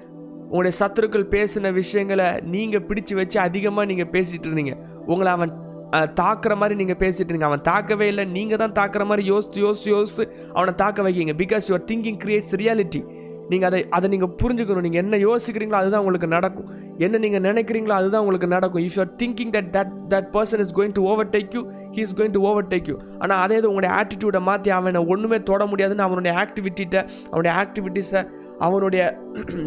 [0.51, 4.77] உங்களுடைய சத்துருக்கள் பேசின விஷயங்களை நீங்கள் பிடிச்சு வச்சு அதிகமாக நீங்கள் பேசிகிட்டு இருந்தீங்க.
[5.07, 5.70] உங்களை அவன்
[6.21, 7.47] தாக்குற மாதிரி நீங்கள் பேசிட்டு இருங்க.
[7.51, 8.25] அவன் தாக்கவே இல்லை.
[8.37, 10.25] நீங்கள் தான் தாக்குற மாதிரி யோசித்து யோசித்து யோசித்து
[10.57, 13.03] அவனை தாக்க வைக்கிங்க because your thinking creates reality
[13.53, 14.85] நீங்கள் அதை அதை நீங்கள் புரிஞ்சுக்கணும்.
[14.87, 16.69] நீங்கள் என்ன யோசிக்கிறீங்களோ அதுதான் உங்களுக்கு நடக்கும்.
[17.05, 18.83] என்ன நீங்கள் நினைக்கிறீங்களோ அதுதான் உங்களுக்கு நடக்கும்.
[18.87, 21.63] If you're thinking that that that person is going to overtake you
[21.97, 25.65] he is going to overtake you ஆனால் அதே இது உங்களுடைய ஆட்டிடியூடை மாற்றி அவனை ஒன்றுமே தொட
[25.73, 26.99] முடியாதுன்னு அவனுடைய ஆக்டிவிட்டிகிட்ட
[27.31, 28.23] அவனுடைய ஆக்டிவிட்டீஸை
[28.67, 29.03] அவனுடைய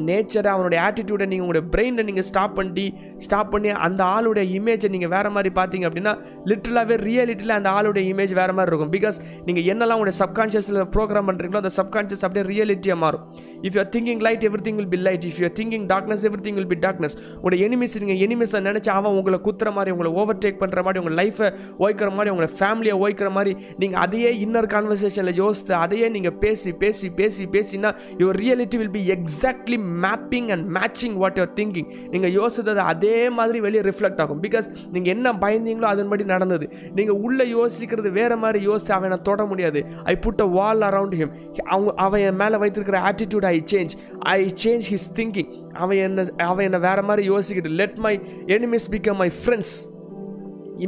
[0.08, 2.86] நேச்சரை அவனுடைய ஆட்டிடியூடை நீங்கள் உங்களுடைய பிரெயினில் நீங்கள் ஸ்டாப் பண்ணி
[3.26, 6.14] ஸ்டாப் பண்ணி அந்த ஆளுடைய இமேஜை நீங்கள் வேறு மாதிரி பார்த்தீங்க அப்படின்னா
[6.52, 8.92] லிட்ரலாகவே ரியாலிட்டியில் அந்த ஆளுடைய இமேஜ் வேறு மாதிரி இருக்கும்.
[8.98, 13.24] பிகாஸ் நீங்கள் என்னெல்லாம் உங்களுடைய சப்கான்ஷியஸில் ப்ரோக்ராம் பண்ணுறீங்களோ அந்த சப்கான்ஷியஸ் அப்படியே ரியாலிட்டியாக மாறும்.
[13.68, 16.80] If you're thinking light everything will be light if you're thinking darkness everything will be
[16.86, 21.02] darkness உங்களுடைய எனிமிஸ் நீங்கள் எனிமிஸை நினச்சி அவன் உங்களை குத்துற மாதிரி உங்களை ஓவர் டேக் பண்ணுற மாதிரி
[21.04, 21.50] உங்கள் லைஃபை
[21.86, 23.54] ஓய்க்கிற மாதிரி உங்களை ஃபேமிலியை ஓய்க்கிற மாதிரி
[23.84, 29.04] நீங்கள் அதையே இன்னர் கான்வர்சேஷனில் யோசித்து அதையே நீங்கள் பேசி பேசி பேசி பேசினா your reality will be
[29.16, 34.40] exactly mapping and matching what your thinking நீங்கள் யோசித்தது அதே மாதிரி வெளியே ரிஃப்ளெக்ட் ஆகும்.
[34.46, 36.66] பிகாஸ் நீங்கள் என்ன பயந்தீங்களோ அதன்படி நடந்தது.
[36.98, 39.82] நீங்கள் உள்ளே யோசிக்கிறது வேற மாதிரி யோசித்து அவனை தொட முடியாது.
[40.12, 41.34] I put a wall around him
[41.74, 43.96] அவங்க அவன் என் மேலே வைத்திருக்கிற attitude I change
[44.36, 45.52] I change his thinking
[45.84, 48.14] அவன் என்ன அவன் என்னை வேற மாதிரி யோசிக்கிட்டு let my
[48.58, 49.76] enemies become my friends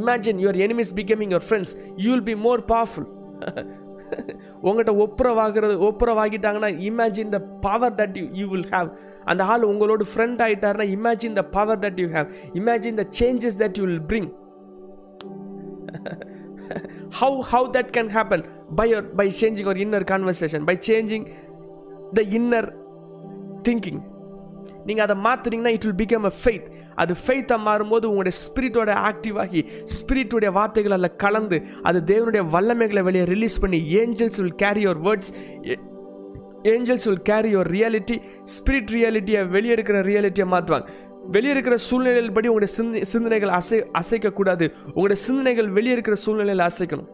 [0.00, 3.08] imagine your enemies becoming your friends you will be more powerful
[4.62, 8.90] உங்கள்கிட்ட ஒப்புரவாகிறது ஒப்புரவாகிட்டாங்கன்னா imagine the power that you you will have
[9.24, 13.78] அந்த ஆள் உங்களோட friend ஆகிட்டாருன்னா imagine the power that you have imagine the changes that
[13.78, 14.28] you will bring
[17.20, 18.44] how how that can happen
[18.78, 21.26] by your by changing ஒரு inner conversation by changing
[22.14, 22.68] the inner
[23.62, 24.02] thinking
[24.86, 26.66] நீங்கள் அதை மாற்றுனீங்கன்னா it will become a faith
[26.96, 29.62] அது ஃபெய்த்தாக மாறும்போது உங்களுடைய ஸ்பிரிட்டோட active ஆகி
[29.96, 35.32] ஸ்பிரிட்டுடைய வார்த்தைகள் அதில் கலந்து அது தேவனுடைய வல்லமைகளை வெளியே ரிலீஸ் பண்ணி angels will carry your words
[36.74, 38.16] angels will carry your reality
[38.54, 40.86] spirit ரியாலிட்டியை வெளியே இருக்கிற ரியாலிட்டியை மாற்றுவாங்க.
[41.34, 44.66] வெளியே இருக்கிற சூழ்நிலையில் படி உங்களுடைய சிந்தனை சிந்தனைகள் அசை அசைக்கக்கூடாது.
[44.86, 47.08] உங்களுடைய சிந்தனைகள் வெளியே இருக்கிற சூழ்நிலையில் அசைக்கணும்.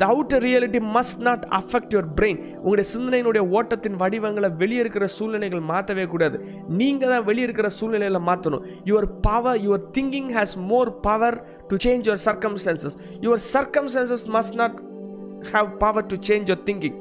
[0.00, 5.64] The outer reality must not affect your brain உங்களுடைய சிந்தனையினுடைய ஓட்டத்தின் வடிவங்களை வெளியே இருக்கிற சூழ்நிலைகள்
[5.72, 6.36] மாற்றவே கூடாது.
[6.80, 8.64] நீங்கள் தான் வெளியே இருக்கிற சூழ்நிலையில் மாற்றணும்.
[8.90, 11.38] Your power your thinking has more power
[11.70, 12.96] to change your circumstances
[13.26, 14.78] your circumstances must not
[15.52, 16.98] have power to change your thinking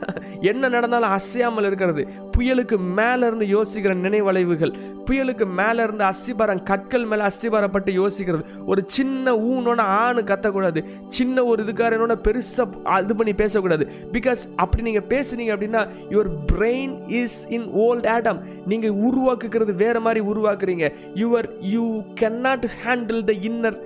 [0.50, 2.02] என்ன நடந்தாலும் அசையாமல் இருக்கிறது.
[2.36, 4.72] புயலுக்கு மேலே இருந்து யோசிக்கிற நினைவளைவுகள்
[5.06, 8.44] புயலுக்கு மேலே இருந்து அஸ்திபாரம் கற்கள் மேலே அஸ்திபாரப்பட்டு யோசிக்கிறது.
[8.66, 10.82] ஒரு சின்ன ஊனோட ஆணு கத்தக்கூடாது.
[11.08, 13.86] சின்ன ஒரு இதுக்காரனோட பெருசாக இது பண்ணி பேசக்கூடாது.
[14.12, 20.22] பிகாஸ் அப்படி நீங்கள் பேசுனீங்க அப்படின்னா your brain is in old Adam நீங்கள் உருவாக்குகிறது வேறு மாதிரி
[20.32, 20.88] உருவாக்குறீங்க.
[21.14, 21.84] Your you
[22.48, 23.78] cannot handle the inner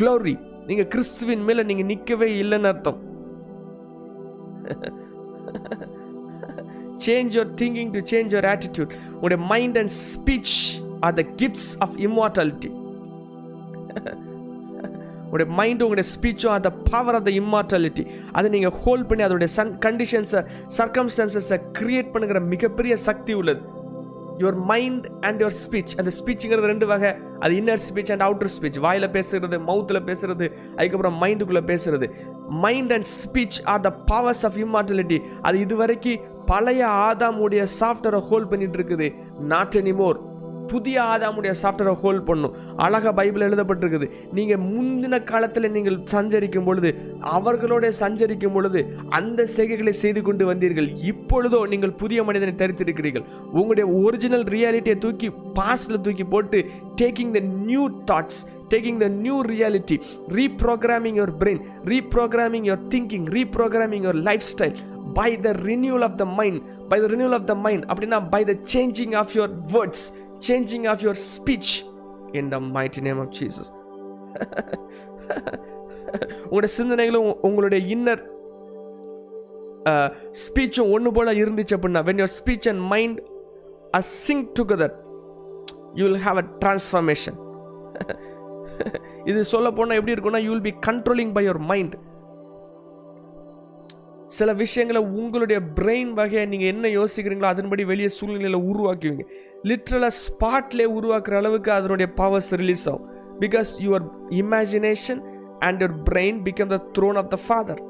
[0.00, 0.36] glory
[0.66, 3.00] நீங்கள் கிறிஸ்துவின் மேலே நீங்கள் நிற்கவே இல்லைன்னு அர்த்தம்.
[7.04, 10.56] Change your thinking to change your attitude உடைய mind and speech
[11.00, 12.70] are the gifts of immortality
[15.26, 19.72] உங்களுடைய மைண்டும் உங்களுடைய ஸ்பீச்சும் அந்த பவர் ஆஃப் த இம்மார்டாலிட்டி அதை நீங்கள் ஹோல்ட் பண்ணி அதோடைய சன்
[19.86, 20.40] கண்டிஷன்ஸை
[20.78, 23.62] சர்க்கம்ஸ்டான்சஸை கிரியேட் பண்ணுங்கிற மிகப்பெரிய சக்தி உள்ளது
[24.38, 27.12] your mind and your speech அந்த ஸ்பீச்சுங்கிறது ரெண்டு வகை.
[27.40, 30.46] அது inner speech and outer speech வாயில் பேசுறது மவுத்தில் பேசுறது
[30.76, 32.08] அதுக்கப்புறம் மைண்டுக்குள்ளே பேசுறது.
[32.48, 38.78] Mind and speech are the powers of immortality அது இதுவரைக்கும் பழைய ஆதாமுடைய சாஃப்ட்வேரை ஹோல்ட் பண்ணிட்டு
[38.78, 39.14] இருக்குது.
[39.40, 40.18] நாட் எனிமோர்
[40.72, 42.54] புதிய ஆதாமுடைய சாஃப்ட்வேரை ஹோல்ட் பண்ணும்.
[42.84, 44.08] அழகாக பைபிள் எழுதப்பட்டிருக்குது.
[44.38, 46.90] நீங்கள் முந்தின காலத்தில் நீங்கள் சஞ்சரிக்கும் பொழுது
[47.36, 48.82] அவர்களோட சஞ்சரிக்கும் பொழுது
[49.18, 50.90] அந்த செய்கைகளை செய்து கொண்டு வந்தீர்கள்.
[51.12, 53.26] இப்பொழுதோ நீங்கள் புதிய மனிதனை தரித்திருக்கிறீர்கள்.
[53.58, 56.60] உங்களுடைய ஒரிஜினல் ரியாலிட்டியை தூக்கி பாஸ்டில் தூக்கி போட்டு
[57.02, 59.96] taking the new thoughts taking the new reality
[60.38, 61.60] reprogramming your brain
[61.92, 64.20] reprogramming your thinking reprogramming your
[64.52, 64.78] lifestyle
[65.18, 68.54] by the renewal of the mind by the renewal of the mind அப்படின்னா by the
[68.72, 70.04] changing of your words
[70.38, 71.72] changing of your speech
[72.32, 73.68] in the mighty name of Jesus.
[76.44, 78.22] உங்களுடைய சிந்தனைகளும் உங்களுடைய inner
[80.44, 83.18] ஸ்பீச்சும் ஒன்று போல இருந்துச்சு அப்படின்னா when your speech and mind
[83.90, 84.94] are sync together
[85.94, 87.38] you will have a transformation
[89.24, 91.96] இது சொல்ல போனால் எப்படி இருக்கும்னா you will be controlling by your mind
[94.26, 99.24] சில விஷயங்களை உங்களுடைய பிரெயின் வகையை நீங்கள் என்ன யோசிக்கிறீங்களோ அதன்படி வெளியே சூழ்நிலையில் உருவாக்குவீங்க.
[99.70, 103.06] லிட்ரலாக ஸ்பாட்லேயே உருவாக்குற அளவுக்கு அதனுடைய பவர்ஸ் ரிலீஸ் ஆகும்.
[103.40, 104.06] Because your
[104.42, 105.20] imagination
[105.58, 107.82] and your brain become the throne of the Father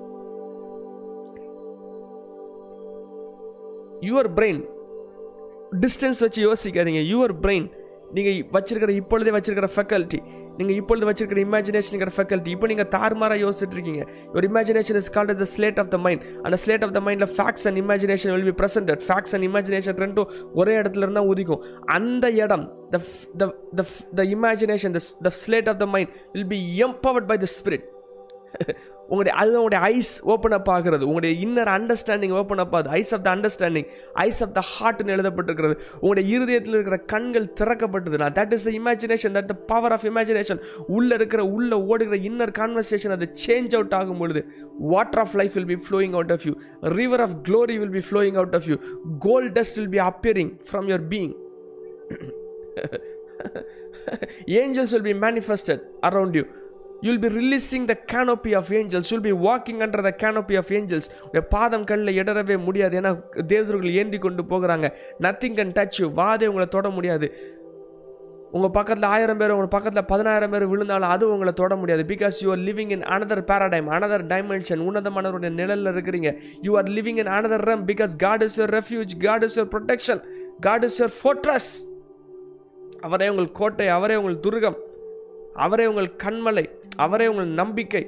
[4.09, 4.63] your brain
[5.83, 7.03] distance வச்சு யோசிக்காதீங்க.
[7.13, 7.69] யுவர் பிரெயின்
[8.17, 10.21] நீங்கள் வச்சிருக்கிற இப்பொழுதே வச்சிருக்கிற ஃபெக்கல்ட்டி
[10.59, 14.03] நீங்கள் இப்பொழுது வச்சிருக்கிற இமேஜினேஷனுங்கிற ஃபேக்கல்ட்டி இப்போ நீங்கள் தாறுமாறாக யோசிச்சுட்டு இருக்கீங்க
[14.37, 17.67] ஒரு imagination is called the slate of the mind அந்த ஸ்லேட் ஆஃப் த மைண்டில் facts
[17.71, 21.63] and imagination will be presented facts and imagination ரெண்டும் ஒரே இடத்துல இருந்தால் உதிக்கும்.
[21.97, 22.65] அந்த இடம்
[22.95, 23.01] the
[23.39, 27.87] the the imagination the slate of the mind will be empowered by the spirit
[29.11, 31.05] உங்களுடைய அது உங்களுடைய ஐஸ் ஓப்பன் அப் ஆகிறது.
[31.07, 32.89] உங்களுடைய இன்னர் அண்டர்ஸ்டாண்டிங் ஓப்பன் அப் ஆகுது.
[32.99, 33.87] Eyes of the understanding
[34.25, 35.75] eyes of the ஹார்ட்னு எழுதப்பட்டிருக்கிறது.
[36.01, 38.19] உங்களுடைய இருதயத்தில் இருக்கிற கண்கள் திறக்கப்பட்டது.
[38.23, 42.55] நான் that is the imagination that the power of imagination உள்ளே இருக்கிற உள்ளே ஓடுகிற இன்னர்
[42.61, 44.43] கான்வர்சேஷன் அது சேஞ்ச் அவுட் ஆகும் பொழுது
[44.95, 46.55] water of life will be flowing out of you
[47.01, 48.79] river of glory will be flowing out of you
[49.19, 51.35] gold dust will be appearing from your being
[54.63, 56.45] angels will be manifested around you
[57.01, 61.09] you'll be releasing the canopy of angels you'll be walking under the canopy of angels
[61.25, 63.01] உடைய பாதம் கல்லில் இடரவே முடியாது.
[63.01, 64.89] ஏன்னா தேவர்கள் ஏந்தி கொண்டு போகிறாங்க.
[65.21, 67.55] Nothing can touch you வாதே உங்களை தொட முடியாது.
[68.51, 72.03] உங்கள் பக்கத்தில் ஆயிரம் பேர் உங்கள் பக்கத்தில் பதினாயிரம் பேர் விழுந்தாலும் அது உங்களை தொட முடியாது.
[72.03, 76.39] Because you are living in another paradigm another dimension உன்னதமானவருடைய நிழலில் இருக்கிறீங்க.
[76.63, 80.23] You are living in another realm because God is your refuge God is your protection
[80.61, 81.71] God is your fortress
[83.01, 84.77] அவரே உங்கள் கோட்டை அவரே உங்கள் துர்கம்
[85.55, 86.71] அவரே உங்கள் கண்மலை.
[87.05, 88.05] அவரே உங்கள் நம்பிக்கை.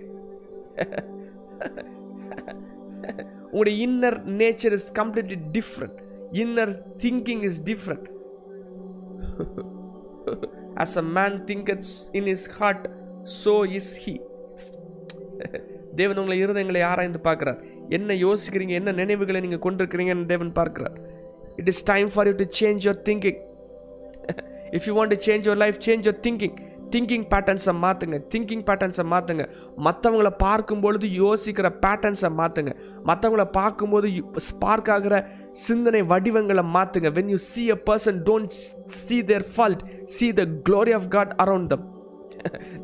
[3.50, 5.98] உங்களுடைய inner nature is completely different
[6.42, 6.72] inner
[7.04, 8.06] thinking is different
[10.84, 12.86] as a man thinketh in his heart
[13.42, 14.14] so is he
[16.00, 17.58] தேவன் உங்களை இருதயங்களை ஆராய்ந்து பார்க்குறார்.
[17.96, 20.96] என்ன யோசிக்கிறீங்க என்ன நினைவுகளை நீங்கள் கொண்டிருக்கிறீங்கன்னு தேவன் பார்க்குறார்.
[21.60, 23.40] It is time for you to change your thinking
[24.76, 26.56] if you want to change your life change your thinking
[26.94, 29.44] thinking பேட்டர்ன்ஸை மாற்றுங்க திங்கிங் பேட்டர்ன்ஸை மாற்றுங்க
[29.86, 32.72] மற்றவங்கள பார்க்கும் பொழுது யோசிக்கிற பேட்டர்ன்ஸை மாற்றுங்க
[33.10, 34.08] மற்றவங்கள பார்க்கும்போது
[34.48, 35.18] ஸ்பார்க் ஆகிற
[35.66, 38.56] சிந்தனை வடிவங்களை மாற்றுங்க when you see a person don't
[39.02, 39.84] see their fault
[40.16, 41.86] see the glory of God around them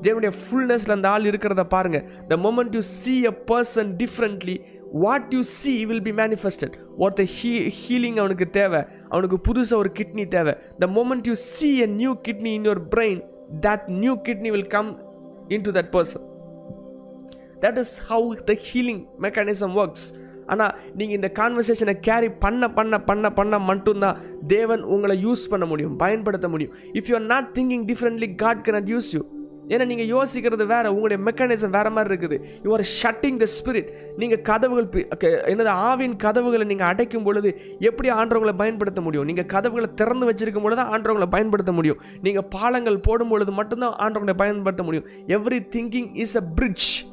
[0.05, 1.99] தேவனுடைய ஃபுல்னஸில் அந்த ஆள் இருக்கிறத பாருங்க.
[2.31, 4.57] The moment you see a person differently
[5.05, 8.81] what you see will be manifested ஒருத்த ஹீ ஹீலிங் அவனுக்கு தேவை.
[9.13, 10.53] அவனுக்கு புதுசாக ஒரு கிட்னி தேவை.
[10.83, 13.23] The moment you see a new kidney in your brain
[13.61, 14.99] that new kidney will come
[15.61, 16.25] into that person
[17.61, 23.33] that is how the healing mechanism works ஆனால் நீங்கள் இந்த கான்வர்சேஷனை கேரி பண்ண பண்ண பண்ண
[23.33, 26.75] பண்ண மட்டும்தான் தேவன் உங்களை யூஸ் பண்ண முடியும் பயன்படுத்த முடியும்.
[26.93, 29.34] If you are not thinking differently God cannot use you
[29.69, 32.39] ஏன்னா நீங்கள் யோசிக்கிறது வேறு உங்களுடைய மெக்கானிசம் வேறு மாதிரி இருக்குது.
[32.63, 38.53] யூஆர் ஷட்டிங் த ஸ்பிரிட் நீங்கள் கதவுகள் க- என்னது ஆவின் கதவுகளை நீங்கள் அடைக்கும் பொழுது எப்படி ஆண்டவங்களை
[38.57, 39.25] பயன்படுத்த முடியும்?
[39.25, 42.01] நீங்கள் கதவுகளை திறந்து வச்சிருக்கும் பொழுது தான் ஆண்டவங்களை பயன்படுத்த முடியும்.
[42.23, 45.07] நீங்கள் பாலங்கள் போடும் பொழுது மட்டும்தான் ஆண்டவங்களை பயன்படுத்த முடியும்.
[45.27, 47.07] Every thinking is a bridge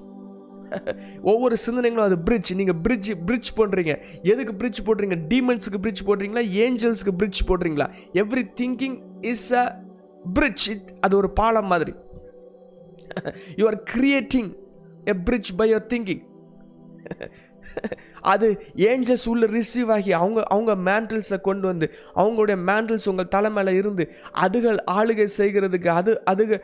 [1.21, 4.01] ஒவ்வொரு சிந்தனைகளும் அது பிரிட்ஜ் நீங்கள் பிரிட்ஜ் பிரிட்ஜ் போடுறீங்க.
[4.21, 5.15] எதுக்கு பிரிட்ஜ் போடுறீங்க?
[5.29, 6.43] டீமன்ஸுக்கு பிரிட்ஜ் போடுறீங்களா?
[6.63, 7.89] ஏஞ்சல்ஸுக்கு பிரிட்ஜ் போடுறீங்களா?
[8.13, 9.81] Every thinking is a
[10.33, 11.93] bridge அது ஒரு பாலம் மாதிரி.
[13.57, 14.51] You are creating
[15.05, 16.23] a bridge by your thinking
[18.21, 18.47] அது
[18.87, 24.03] ஏஞ்சல்ஸ் உள்ள ரிசீவ் ஆகி அவங்க அவங்க மேண்டில்ஸை கொண்டு வந்து அவங்களுடைய மேண்டில்ஸ் உங்கள் தலை மேலே இருந்து
[24.35, 26.59] அதுகள் ஆளுகை செய்கிறதுக்கு அது அதுக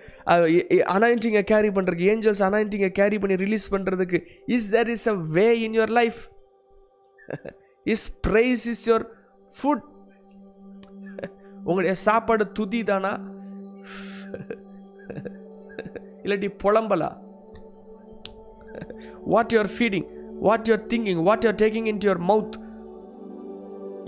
[0.95, 5.77] அனாயிண்டிங்கை கேரி பண்ணுறதுக்கு ஏஞ்சல்ஸ் அனாயிண்டிங்கை கேரி பண்ணி ரிலீஸ் பண்ணுறதுக்கு is there is a way in
[5.79, 6.21] your life
[7.85, 9.07] is praise is your
[9.53, 9.85] food
[11.63, 13.13] உங்களுடைய சாப்பாடு துதி தானா?
[16.27, 17.09] இல்லாட்டி புலம்பலா
[19.33, 20.07] what you are feeding
[20.47, 22.57] what you are thinking what you are taking in your mouth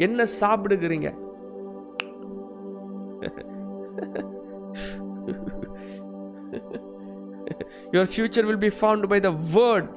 [0.08, 1.08] என்ன சாப்பிடுகிறீங்க
[7.92, 9.88] your future will be found by the word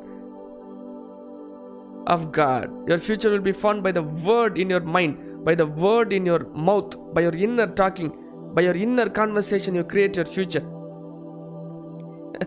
[2.06, 2.70] of God.
[2.88, 6.26] Your future will be found by the word in your mind, by the word in
[6.26, 8.12] your mouth, by your inner talking,
[8.54, 9.74] by your inner conversation.
[9.74, 10.64] You create your future.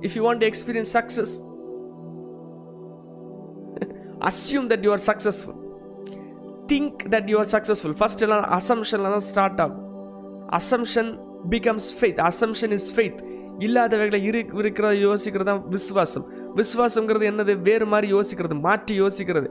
[0.00, 1.50] if you want to experience success,
[4.20, 5.60] assume that you are successful
[6.66, 9.94] think that you are successful first எல்லாம் அசம்ஷனில் தான் start ஆகும்.
[10.48, 13.24] Assumption becomes faith assumption is faith
[13.58, 16.26] இல்லாதவைகளை இரு இருக்கிறத யோசிக்கிறது தான் விசுவாசம்.
[16.56, 17.62] விசுவாசங்கிறது என்னது?
[17.62, 19.46] வேறு மாதிரி யோசிக்கிறது மாற்றி யோசிக்கிறது.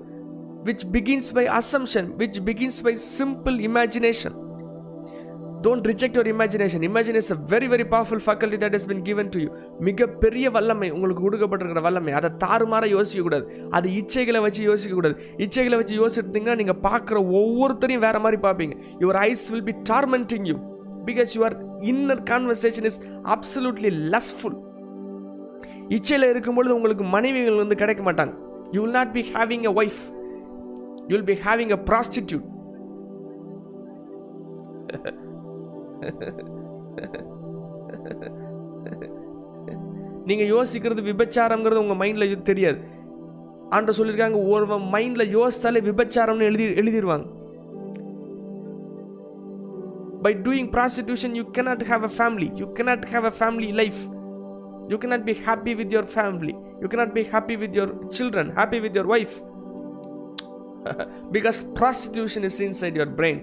[0.63, 4.50] Which begins by assumption which begins by simple imagination
[5.65, 9.49] don't reject your imagination imagination very very powerful faculty that is been given to you
[9.87, 12.11] மிகப்பெரிய வல்லமை உங்களுக்கு கொடுக்கப்பட்டிருக்கிற வல்லமை.
[12.19, 13.45] அதை தாறுமாற யோசிக்கக்கூடாது.
[13.77, 15.15] அது இச்சைகளை வச்சு யோசிக்கக்கூடாது.
[15.45, 18.75] இச்சைகளை வச்சு யோசிச்சிருந்தீங்கன்னா நீங்கள் பார்க்குற ஒவ்வொருத்தரையும் வேற மாதிரி பார்ப்பீங்க.
[19.03, 20.57] Your eyes will be tormenting you
[21.09, 21.55] because your
[21.91, 22.99] inner conversation is
[23.35, 24.57] absolutely lustful
[25.97, 28.33] இச்சையில் இருக்கும்பொழுது உங்களுக்கு மனைவிகள் வந்து கிடைக்க மாட்டாங்க.
[28.75, 30.01] You will not be having a wife
[31.09, 32.47] you will be having a prostitute
[40.29, 42.79] நீங்கள் யோசிக்கிறது விபச்சாரங்கிறது உங்கள் மைண்டில் தெரியாது
[43.75, 47.27] ஆண்ட சொல்லியிருக்காங்க ஒரு மைண்டில் யோசித்தாலே விபச்சாரம்னு எழுதி எழுதிடுவாங்க
[50.25, 54.01] by doing prostitution you cannot have a family you cannot have a family life
[54.89, 58.79] you cannot be happy with your family you cannot be happy with your children happy
[58.79, 59.35] with your wife
[61.31, 63.41] because prostitution is inside your brain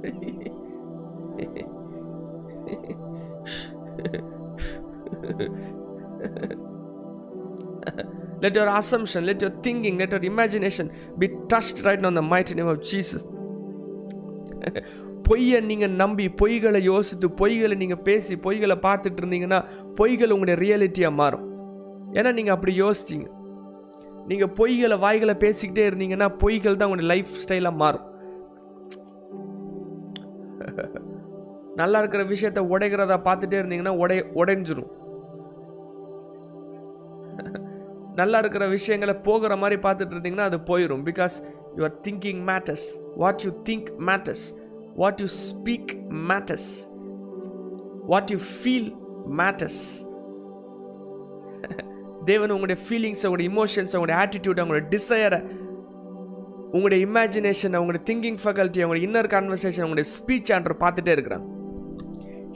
[8.42, 12.22] let your assumption let your thinking let your imagination be touched right now in the
[12.22, 13.26] mighty name of jesus.
[15.28, 19.64] பொய்யை நீங்கள் நம்பி பொய்களை யோசித்து பொய்களை நீங்கள் பேசி பொய்களை பார்த்துட்டு இருந்தீங்கன்னா
[19.96, 21.74] பொய்கள் உங்களுடைய ரியாலிட்டியாக மாறும்.
[22.12, 23.26] ஏன்னா நீங்கள் அப்படி யோசிச்சிங்க.
[24.26, 28.09] நீங்கள் பொய்களை வாய்களை பேசிக்கிட்டே இருந்தீங்கன்னா பொய்கள் தான் உங்களுடைய லைஃப் ஸ்டைலாக மாறும்.
[31.80, 34.90] நல்லா இருக்கிற விஷயத்த உடைக்கிறத பார்த்துட்டே இருந்தீங்கன்னா உடை உடைஞ்சிரும்.
[38.14, 41.36] நல்லா இருக்கிற விஷயங்களை போகிற மாதிரி பார்த்துட்டு இருந்தீங்கன்னா அது போயிடும் because
[41.76, 44.46] your thinking matters what you think matters
[44.96, 45.92] what you speak
[46.30, 46.70] matters
[48.06, 48.90] what you feel
[49.40, 49.82] matters
[52.24, 55.40] தேவன் உங்களுடைய ஃபீலிங்ஸ் உங்களுடைய இமோஷன்ஸ் உங்களுடைய ஆட்டிடியூட் உங்களுடைய டிசையரை
[56.74, 61.46] உங்களுடைய இமேஜினேஷன் உங்களுடைய திங்கிங் ஃபெக்கல்ட்டி அவங்களுடைய இன்னர் கான்வர்சேஷன் உங்களுடைய ஸ்பீச் ஆண்டர் பார்த்துட்டே இருக்கிறாங்க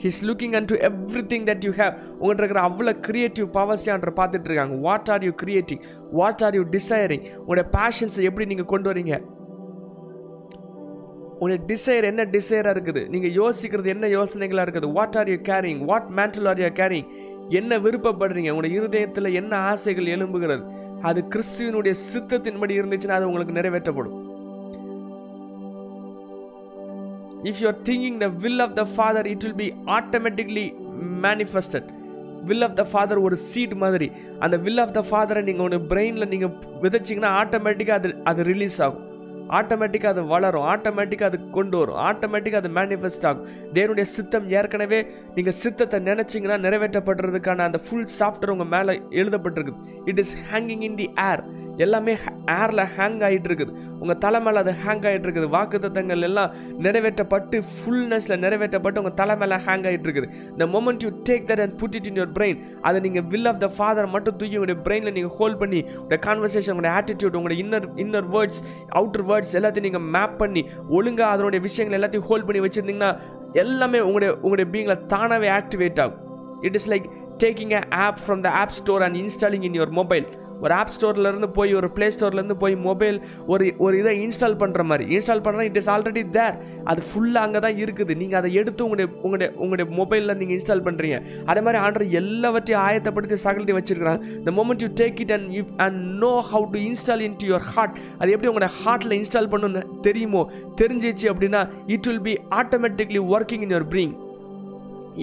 [0.03, 0.75] he's looking and to
[1.31, 4.75] everything that you have உங்கள்கிட்ட இருக்கிற அவ்வளோ கிரியேட்டிவ் பவர்ஸ் ஆண்டர் பார்த்துட்டு இருக்காங்க.
[4.87, 5.81] What are you creating
[6.19, 9.15] what are you desiring உங்களுடைய பேஷன்ஸை எப்படி நீங்கள் கொண்டு வரீங்க?
[11.37, 13.01] உங்களுடைய டிசைர் என்ன டிசைராக இருக்குது?
[13.13, 14.89] நீங்கள் யோசிக்கிறது என்ன யோசனைகளாக இருக்குது?
[14.97, 17.07] What are you carrying what mental are you carrying
[17.59, 18.49] என்ன விருப்பப்படுறீங்க?
[18.53, 20.63] உங்களுடைய இருதயத்தில் என்ன ஆசைகள் எழும்புகிறது?
[21.09, 24.15] அது கிறிஸ்துவனுடைய சித்தத்தின்படி இருந்துச்சுன்னா அது உங்களுக்கு நிறைவேற்றப்படும்.
[27.49, 30.65] If you are thinking the will of the father it will be automatically
[31.25, 31.89] manifested
[32.49, 34.07] will of the father ஒரு சீட் மாதிரி.
[34.45, 39.05] அந்த வில் ஆஃப் த ஃபாதரை நீங்கள் உங்கள் பிரெயினில் நீங்கள் விதைச்சிங்கன்னா ஆட்டோமேட்டிக்காக அது அது ரிலீஸ் ஆகும்.
[39.49, 40.63] ஆட்டோமேட்டிக்காக அது வளரும்.
[40.63, 41.95] ஆட்டோமேட்டிக்காக அது கொண்டு வரும்.
[41.95, 43.47] ஆட்டோமேட்டிக்காக அது மேனிஃபெஸ்ட் ஆகும்.
[43.73, 49.75] தேவனுடைய சித்தம் ஏற்கனவே நீங்கள் சித்தத்தை நினச்சிங்கன்னா நிறைவேற்றப்படுறதுக்கான அந்த ஃபுல் சாஃப்ட்வேர் உங்கள் மேலே எழுதப்பட்டிருக்குது.
[50.05, 51.43] It is hanging in the air
[51.77, 52.13] எல்லாமே
[52.55, 56.51] ஏரில் ஹேங் ஆகிட்டு இருக்குது உங்கள் தலை மேலே அது ஹேங் ஆகிட்டு இருக்குது வாக்குத்தத்தங்கள் எல்லாம்
[56.85, 61.75] நிறைவேற்றப்பட்டு ஃபுல்னஸில் நிறைவேற்றப்பட்டு உங்கள் தலை மேலே ஹேங் ஆகிட்டு இருக்குது இந்த moment you take that and
[61.77, 65.13] put it in your brain அதை நீங்கள் வில் ஆஃப் த ஃபாதர் மட்டும் தூக்கி உங்களுடைய பிரெயினில்
[65.13, 68.61] நீங்கள் ஹோல்ட் பண்ணி உங்களுடைய கான்வர்சேஷன் உங்களுடைய ஆட்டிடியூட் உங்களுடைய inner inner words
[68.95, 73.11] outer words எல்லாத்தையும் நீங்கள் மேப் பண்ணி ஒழுங்காக அதனுடைய விஷயங்கள் எல்லாத்தையும் ஹோல்ட் பண்ணி வச்சுருந்தீங்கன்னா
[73.53, 76.17] எல்லாமே உங்களுடைய உங்களுடைய பீங்கில் தானாகவே ஆக்டிவேட் ஆகும்.
[76.61, 77.05] It is like
[77.37, 80.25] taking a app from the app store and installing in your mobile
[80.63, 85.05] ஒரு ஆப் ஸ்டோர்லேருந்து போய் ஒரு ப்ளே ஸ்டோர்லேருந்து போய் மொபைல் ஒரு ஒரு இதை இன்ஸ்டால் பண்ணுற மாதிரி.
[85.15, 88.15] இன்ஸ்டால் பண்ணுறா இட் இஸ் ஆல்ரெடி தேர் அது ஃபுல்லாக அங்கே தான் இருக்குது.
[88.21, 93.37] நீங்கள் அதை எடுத்து உங்களுடைய உங்களுடைய உங்களுடைய மொபைலில் நீங்கள் இன்ஸ்டால் பண்ணுறீங்க அதே மாதிரி ஆண்டர் எல்லாவற்றையும் ஆயத்தப்படுத்தி
[93.45, 97.67] சகலத்தை வச்சிருக்கிறாங்க moment you take it and you and know how to install into your
[97.73, 100.43] heart அது எப்படி உங்களோட ஹார்ட்டில் இன்ஸ்டால் பண்ணணும்னு தெரியுமோ
[100.81, 104.15] தெரிஞ்சிச்சு அப்படின்னா it will be automatically working in your brain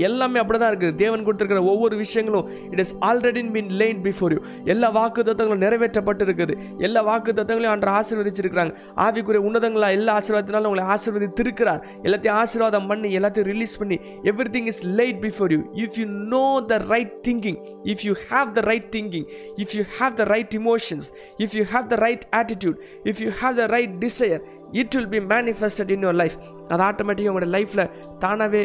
[0.08, 0.96] எல்லாமே அப்படி தான் இருக்குது.
[1.02, 4.40] தேவன் கொடுத்துருக்கிற ஒவ்வொரு விஷயங்களும் it is already been laid before you
[4.74, 6.54] எல்லா வாக்கு தத்தங்களும் நிறைவேற்றப்பட்டு இருக்குது
[6.86, 8.72] எல்லா வாக்கு தத்தங்களையும் அன்று ஆசீர்வதிச்சிருக்கிறாங்க.
[9.06, 11.82] ஆவிக்குரிய உன்னதங்களா எல்லா ஆசீர்வாதத்தினாலும் உங்களை ஆசீர்வதித்திருக்கிறார்.
[12.06, 13.98] எல்லாத்தையும் ஆசீர்வாதம் பண்ணி எல்லாத்தையும் ரிலீஸ் பண்ணி
[14.32, 17.58] every thing is light before you if you know the right thinking
[17.92, 19.26] if you have the right thinking
[19.64, 21.08] if you have the right emotions
[21.44, 22.78] if you have the right attitude
[23.12, 24.42] if you have the right desire
[24.82, 26.36] it will be manifested in your life
[26.72, 27.88] அது ஆட்டோமேட்டிக்காக உங்களோட லைஃப்பில்
[28.18, 28.62] தானாகவே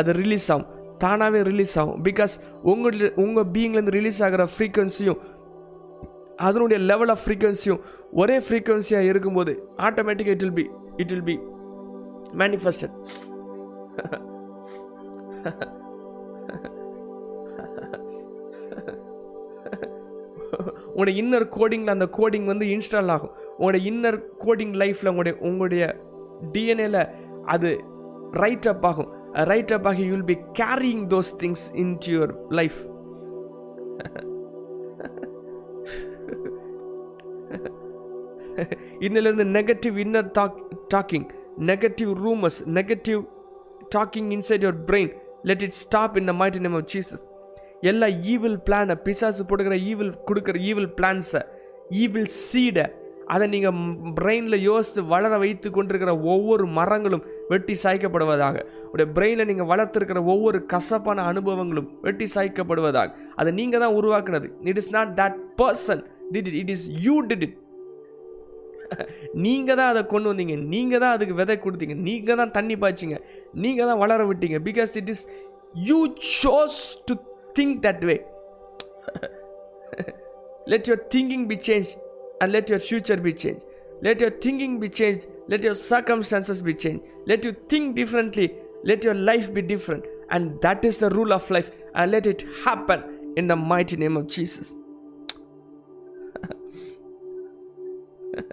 [0.00, 0.68] அது release ஆகும்.
[1.02, 1.98] தானாகவே release ஆகும்.
[2.06, 2.34] Because
[2.70, 5.20] உங்கள் உங்கள் பீயிங்லேருந்து ரிலீஸ் ஆகிற ஃப்ரீக்குவன்சியும்
[6.46, 7.80] அதனுடைய லெவல் ஆஃப் ஃப்ரீக்குவன்சியும்
[8.20, 9.52] ஒரே ஃப்ரீக்குவன்சியாக இருக்கும்போது
[9.86, 10.66] ஆட்டோமேட்டிக்காக it will be
[11.02, 11.36] it will be
[12.42, 12.94] manifested
[20.90, 23.34] உங்களுடைய இன்னர் கோடிங்கில் அந்த கோடிங் வந்து இன்ஸ்டால் ஆகும்.
[23.56, 25.82] உங்களுடைய இன்னர் கோடிங் லைஃப்பில் உங்களுடைய உங்களுடைய
[26.54, 27.00] டிஎன்ஏல
[27.54, 27.70] அது
[28.42, 29.10] ரைட் அப் ஆகும்.
[29.50, 31.64] ரைட் அப் ஆகி you'll be carrying those things
[32.04, 32.78] into your life
[39.00, 40.56] இன்னிலிருந்து negative inner talk
[40.88, 41.26] talking
[41.62, 43.20] negative rumours negative
[43.94, 45.12] talking inside your brain
[45.42, 47.22] let it stop in the mighty name of Jesus
[47.82, 51.42] எல்லா evil பிளானை பிசாசு போடுகிற evil கொடுக்குற evil பிளான்ஸை
[51.96, 52.86] evil சீடை
[53.26, 53.78] அதை நீங்கள்
[54.14, 58.56] பிரெயினில் யோசித்து வளர வைத்து கொண்டிருக்கிற ஒவ்வொரு மரங்களும் வெட்டி சாய்க்கப்படுவதாக.
[58.92, 63.08] உடைய பிரெயினில் நீங்கள் வளர்த்துருக்கிற ஒவ்வொரு கசப்பான அனுபவங்களும் வெட்டி சாய்க்கப்படுவதாக.
[63.40, 64.48] அதை நீங்கள் தான் உருவாக்குனது.
[64.72, 66.02] It is not that person
[66.34, 67.56] did it it is you did it
[69.46, 70.54] நீங்கள் தான் அதை கொண்டு வந்தீங்க.
[70.74, 71.96] நீங்கள் தான் அதுக்கு விதை கொடுத்தீங்க.
[72.08, 73.16] நீங்கள் தான் தண்ணி பாய்ச்சிங்க.
[73.64, 74.58] நீங்கள் தான் வளர விட்டீங்க.
[74.68, 75.24] Because it is
[75.88, 75.98] you
[76.42, 76.78] chose
[77.08, 77.14] to
[77.58, 78.16] think that way
[80.72, 81.90] let your thinking be change
[82.40, 83.62] and let your future be change
[84.06, 87.04] let your thinking be change Let your circumstances be changed.
[87.26, 88.54] Let you think differently.
[88.84, 90.04] Let your life be different.
[90.30, 91.72] And that is the rule of life.
[91.94, 94.74] And let it happen in the mighty name of Jesus.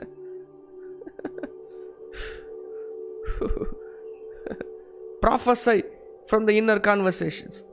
[5.21, 5.83] Prophesy
[6.27, 7.63] from the inner conversations.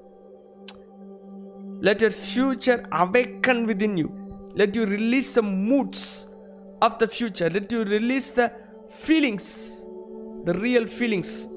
[1.81, 4.13] Let your future awaken within you.
[4.55, 6.29] Let you release the moods
[6.81, 7.51] of the future.
[7.51, 8.53] Let you release the
[8.93, 9.85] feelings,
[10.45, 11.49] the real feelings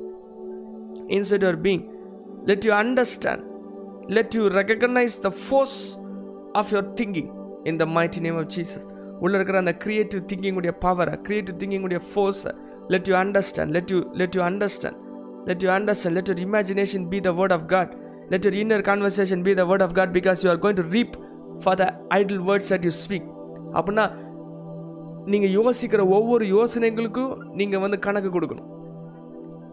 [1.09, 1.83] inside your being.
[2.45, 3.43] Let you understand.
[4.07, 5.97] Let you recognize the force
[6.53, 7.31] of your thinking
[7.65, 8.83] in the mighty name of Jesus.
[9.23, 12.51] உள்ள இருக்கிற அந்த creative thinking உடைய பவரை creative thinking உடைய ஃபோர்ஸை
[12.93, 14.97] let you understand let you let you understand
[15.47, 17.89] let you understand let your imagination be the word of god
[18.31, 21.11] let your inner conversation be the word of god because you are going to reap
[21.63, 21.87] for the
[22.19, 23.23] idle words that you speak
[23.77, 24.05] அப்படின்னா
[25.31, 28.69] நீங்கள் யோசிக்கிற ஒவ்வொரு யோசனைகளுக்கும் நீங்கள் வந்து கணக்கு கொடுக்கணும்.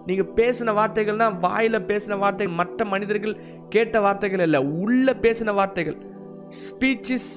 [0.06, 3.34] நீங்கள் பேசின வார்த்தைகள்னா வாயில் பேசின வார்த்தைகள் மற்ற மனிதர்கள்
[3.68, 4.60] கேட்ட வார்த்தைகள் இல்லை.
[4.84, 5.96] உள்ளே பேசின வார்த்தைகள்
[6.62, 7.32] ஸ்பீச் இஸ்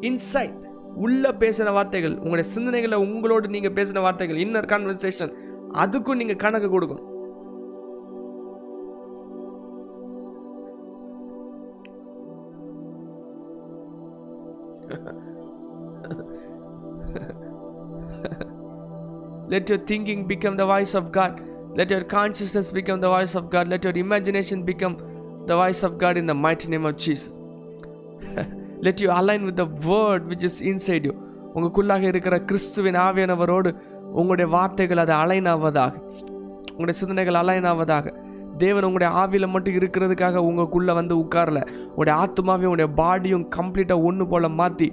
[0.00, 0.58] இன்சைட்
[1.04, 5.32] உள்ளே பேசின வார்த்தைகள் உங்களுடைய சிந்தனைகளை உங்களோடு நீங்கள் பேசின வார்த்தைகள் இன்னர் கான்வர்சேஷன்
[5.84, 7.08] அதுக்கும் நீங்கள் கணக்கு கொடுக்கணும்.
[19.48, 21.40] Let your thinking become the voice of God.
[21.74, 23.68] Let your consciousness become the voice of God.
[23.68, 24.94] Let your imagination become
[25.46, 27.38] the voice of God in the mighty name of Jesus.
[28.80, 31.14] Let you align with the word which is inside you.
[31.54, 33.70] உங்களுக்குள்ளாக இருக்கிற கிறிஸ்துவின் ஆவியானவரோடு
[34.12, 35.94] உங்களுடைய வார்த்தைகள் அது align ஆவதாக
[36.70, 38.12] உங்களுடைய சிந்தனைகள் align ஆவதாக
[38.58, 44.48] தேவன் உங்களுடைய ஆவியில் மட்டும் இருக்கிறதுக்காக உங்களுக்குள்ளே வந்து உட்காரல உங்களுடைய ஆத்மாவையும் உங்களுடைய பாடியும் கம்ப்ளீட்டாக ஒன்று போல்
[44.60, 44.88] மாற்றி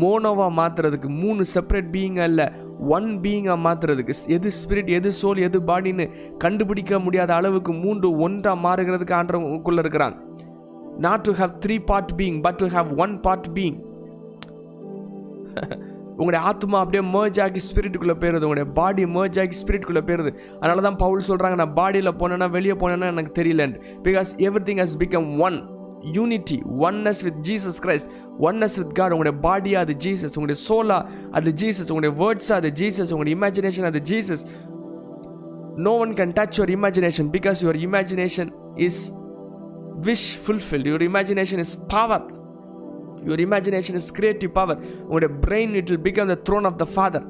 [0.00, 2.46] மோனோவாக மாற்றுறதுக்கு மூணு செப்பரேட் பீயிங்காக இல்லை
[2.88, 9.18] ஒன் பீயிங்காக மாற்றுறதுக்கு எது ஸ்பிரிட் எது சோல் எது பாடின்னு கண்டுபிடிக்க முடியாத அளவுக்கு மூன்று ஒன்றாக மாறுகிறதுக்கு
[9.20, 10.16] ஆண்டவங்களுக்குள்ளே இருக்கிறாங்க
[10.98, 13.78] not to have three part being but to have one part being
[16.20, 18.46] உங்களுடைய ஆத்மா அப்படியே merge ஆகி ஸ்பிரிட்டுக்குள்ளே போயிருது.
[18.46, 20.30] உங்களுடைய பாடி merge ஆகி ஸ்பிரிட்டுக்குள்ளே போயிருது.
[20.58, 24.96] அதனால தான் பவுல் சொல்கிறாங்க நான் பாடியில் போனேன்னா வெளியே போனேன்னா எனக்கு தெரியலன்ட்டு because every thing has
[24.98, 25.56] become one
[26.16, 28.10] unity oneness with Jesus Christ
[28.48, 30.98] oneness with God உங்களுடைய பாடியாக அது ஜீசஸ் உங்களுடைய சோலா
[31.32, 34.44] அது ஜீசஸ் உங்களுடைய வேர்ட்ஸாக அது ஜீசஸ் உங்களுடைய இமேஜினேஷன் அது Jesus
[35.86, 38.50] no one can touch your imagination because your imagination
[38.86, 39.02] is
[40.08, 42.26] wish fulfil your imagination is power
[43.24, 47.26] your imagination is creative power உங்களுடைய brain it will become the throne of the father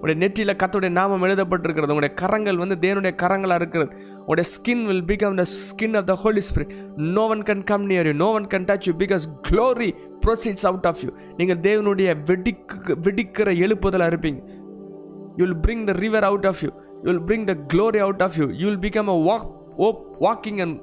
[0.00, 1.92] உடைய நெற்றியில் கத்துடைய நாமம் எழுதப்பட்டிருக்கிறது.
[1.94, 3.90] உங்களுடைய கரங்கள் வந்து தேவனுடைய கரங்களாக இருக்கிறது.
[4.30, 6.74] உடைய skin will become the skin of the Holy Spirit
[7.16, 9.90] no one can come near you no one can touch you because glory
[10.24, 14.40] proceeds out of you நீங்கள் தேவனுடைய வெடிக்கு வெடிக்கிற எழுப்புதலாக இருப்பீங்க.
[15.38, 16.70] You will bring the river out of you
[17.02, 19.48] you will bring the glory out of you you will become a walk
[19.88, 20.76] of walking and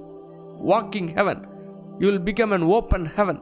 [0.71, 1.41] walking heaven
[2.01, 3.41] you will become an open heaven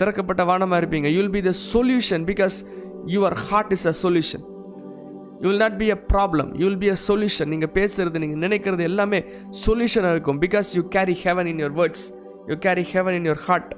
[0.00, 1.08] திறக்கப்பட்ட வானமாக இருப்பீங்க.
[1.14, 2.56] You will be the solution because
[3.14, 4.44] your heart is a solution
[5.42, 8.82] you will not be a problem you will be a solution நீங்கள் பேசுறது நீங்கள் நினைக்கிறது
[8.90, 9.20] எல்லாமே
[9.66, 10.40] சொல்யூஷனாக இருக்கும்.
[10.46, 12.06] Because you carry heaven in your words
[12.50, 13.72] you carry heaven in your heart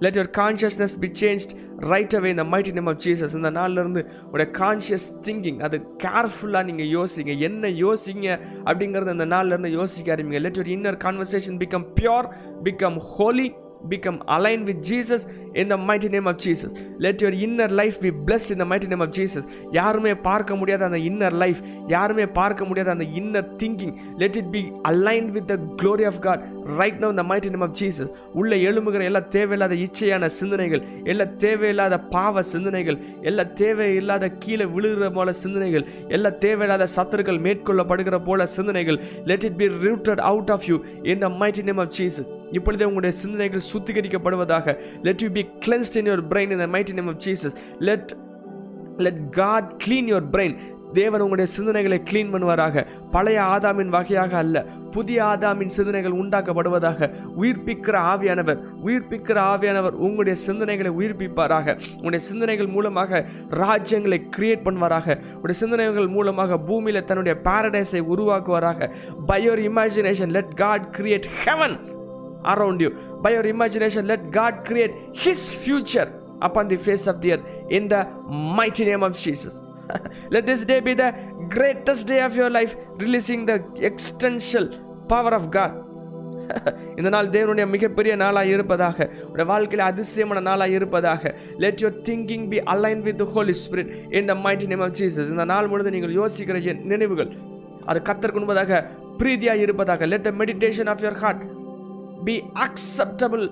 [0.00, 1.44] let your consciousness be change
[1.76, 6.86] right away இந்த mighty name of Jesus இந்த நாள்லேருந்து உடைய கான்ஷியஸ் திங்கிங் அது கேர்ஃபுல்லாக நீங்கள்
[6.86, 7.38] யோசிங்க.
[7.38, 12.28] என்ன யோசிங்க அப்படிங்கிறத இந்த நாள்லேருந்து யோசிக்க ஆரம்பிங்க let your inner conversation become pure
[12.64, 13.54] become holy
[13.88, 16.72] become aligned with Jesus in the mighty name of Jesus.
[16.98, 19.44] Let your inner life be blessed in the mighty name of Jesus.
[19.72, 24.62] யாருமே பார்க்க முடியாத அந்த இன்னர் லைஃப் யாருமே பார்க்க முடியாத அந்த inner thinking let it be
[24.92, 26.42] aligned with the glory of God
[26.80, 28.10] right now இந்த mighty name of Jesus
[28.40, 35.32] உள்ள எழும்புகிற எல்லா தேவையில்லாத இச்சையான சிந்தனைகள் எல்லா தேவையில்லாத பாவ சிந்தனைகள் எல்லா தேவையில்லாத கீழே விழுகிற போல
[35.44, 38.98] சிந்தனைகள் எல்லா தேவையில்லாத சத்துருக்கள் மேற்கொள்ளப்படுகிற போல சிந்தனைகள்
[39.30, 40.78] let it be rooted out of you
[41.12, 44.76] in the mighty name of Jesus இப்பொழுதே உங்களுடைய சிந்தனைகள் சுத்திகரிக்கப்படுவதாக.
[45.08, 47.56] Let you be cleansed in your brain in the mighty name of Jesus
[47.90, 48.12] let
[49.06, 50.56] let God clean your brain
[50.96, 52.82] தேவன் உங்களுடைய சிந்தனைகளை clean பண்ணுவாராக.
[53.12, 54.56] பழைய ஆதாமின் வகையாக அல்ல
[54.94, 57.08] புதிய ஆதாமின் சிந்தனைகள் உண்டாக்கப்படுவதாக.
[57.42, 61.76] உயிர்ப்பிக்கிற ஆவியானவர் உயிர்ப்பிக்கிற ஆவியானவர் உங்களுடைய சிந்தனைகளை உயிர்ப்பிப்பாராக.
[61.96, 63.24] உங்களுடைய சிந்தனைகள் மூலமாக
[63.62, 65.16] ராஜ்யங்களை கிரியேட் பண்ணுவாராக.
[65.30, 68.90] உங்களுடைய சிந்தனைகள் மூலமாக பூமியில் தன்னுடைய பாரடைஸை உருவாக்குவாராக.
[69.26, 71.76] By your imagination let God create heaven
[72.44, 72.90] around you.
[73.22, 76.08] By your imagination, let God create His future
[76.40, 79.60] upon the face of the earth in the mighty name of Jesus.
[80.30, 81.10] let this day be the
[81.50, 84.68] greatest day of your life, releasing the extensional
[85.08, 85.72] power of God.
[86.98, 88.96] இந்த நாள் தேவனுடைய மிகப்பெரிய நாளாக இருப்பதாக
[89.30, 91.22] உடைய வாழ்க்கையில் அதிசயமான நாளாக இருப்பதாக
[91.62, 95.44] let your thinking be align with Holy Spirit in the mighty name of Jesus இந்த
[95.52, 97.30] நாள் முழுது நீங்கள் யோசிக்கிற என் நினைவுகள்
[97.92, 98.80] அது கத்தருக்கு முன்பதாக
[99.20, 101.42] பிரீதியாக இருப்பதாக let the meditation of your heart
[102.24, 103.46] be acceptable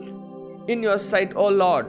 [0.66, 1.87] in your sight, O Lord.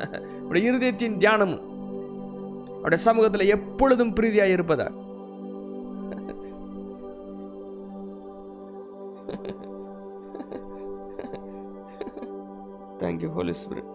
[0.48, 1.64] உடைய இருதயத்தின் தியானமும்
[2.74, 4.88] அவருடைய சமூகத்தில் எப்பொழுதும் பிரீதியாக இருப்பதா
[13.00, 13.90] தேங்க்யூ ஹோலி ஸ்பிரிட்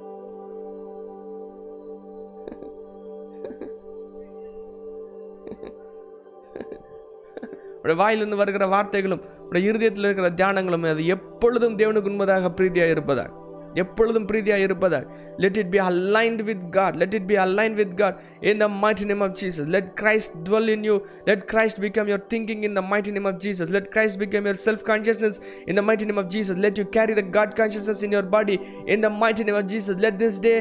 [7.86, 13.32] உடைய வாயிலிருந்து வருகிற வார்த்தைகளும் உடைய இருதயத்தில் இருக்கிற தியானங்களும் அது எப்பொழுதும் தேவனுக்கு உண்மதாக பிரீதியாக இருப்பதாக
[13.76, 15.06] எப்பொழுதும் பிரீதியாக இருப்பதாய்
[15.44, 18.18] let it be aligned with God let it be aligned with God
[18.52, 20.96] in the mighty name of Jesus let Christ dwell in you
[21.30, 24.62] let Christ become your thinking in the mighty name of Jesus let Christ become your
[24.66, 28.16] self consciousness in the mighty name of Jesus let you carry the God consciousness in
[28.18, 28.58] your body
[28.96, 30.56] in the mighty name of Jesus let this day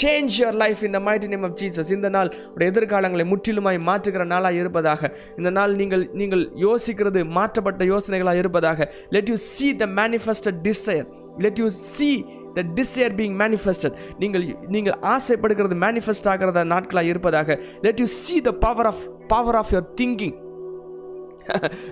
[0.00, 4.60] change your life இந்த mighty name of Jesus இந்த நாள் உடைய எதிர்காலங்களை முற்றிலுமாய் மாற்றுகிற நாளாக
[4.60, 11.08] இருப்பதாக இந்த நாள் நீங்கள் நீங்கள் யோசிக்கிறது மாற்றப்பட்ட யோசனைகளாக இருப்பதாக let you see the manifested desire
[11.38, 12.10] let you see
[12.54, 18.52] the desire being manifested நீங்கள் நீங்கள் ஆசைப்படுகிறது மேனிஃபெஸ்ட் ஆகிறத நாட்களாக இருப்பதாக let you see the
[18.60, 20.36] power of power of your thinking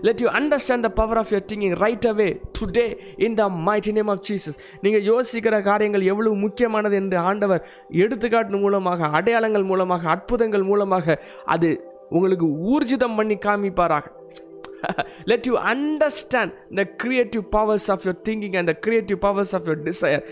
[0.00, 2.28] let you understand the power of your thinking right away
[2.59, 2.86] today
[3.18, 7.62] in the mighty name of Jesus நீங்கள் யோசிக்கிற காரியங்கள் எவ்வளவு முக்கியமானது என்று ஆண்டவர்
[7.96, 11.70] எடுத்துக்காட்டு மூலமாக அடையாளங்கள் மூலமாக அற்புதங்கள் மூலமாக அது
[12.11, 14.06] உங்களுக்கு ஊர்ஜிதம் பண்ணி காமிப்பாராக
[15.26, 19.76] let you understand the creative powers of your thinking and the creative powers of your
[19.76, 20.22] desire.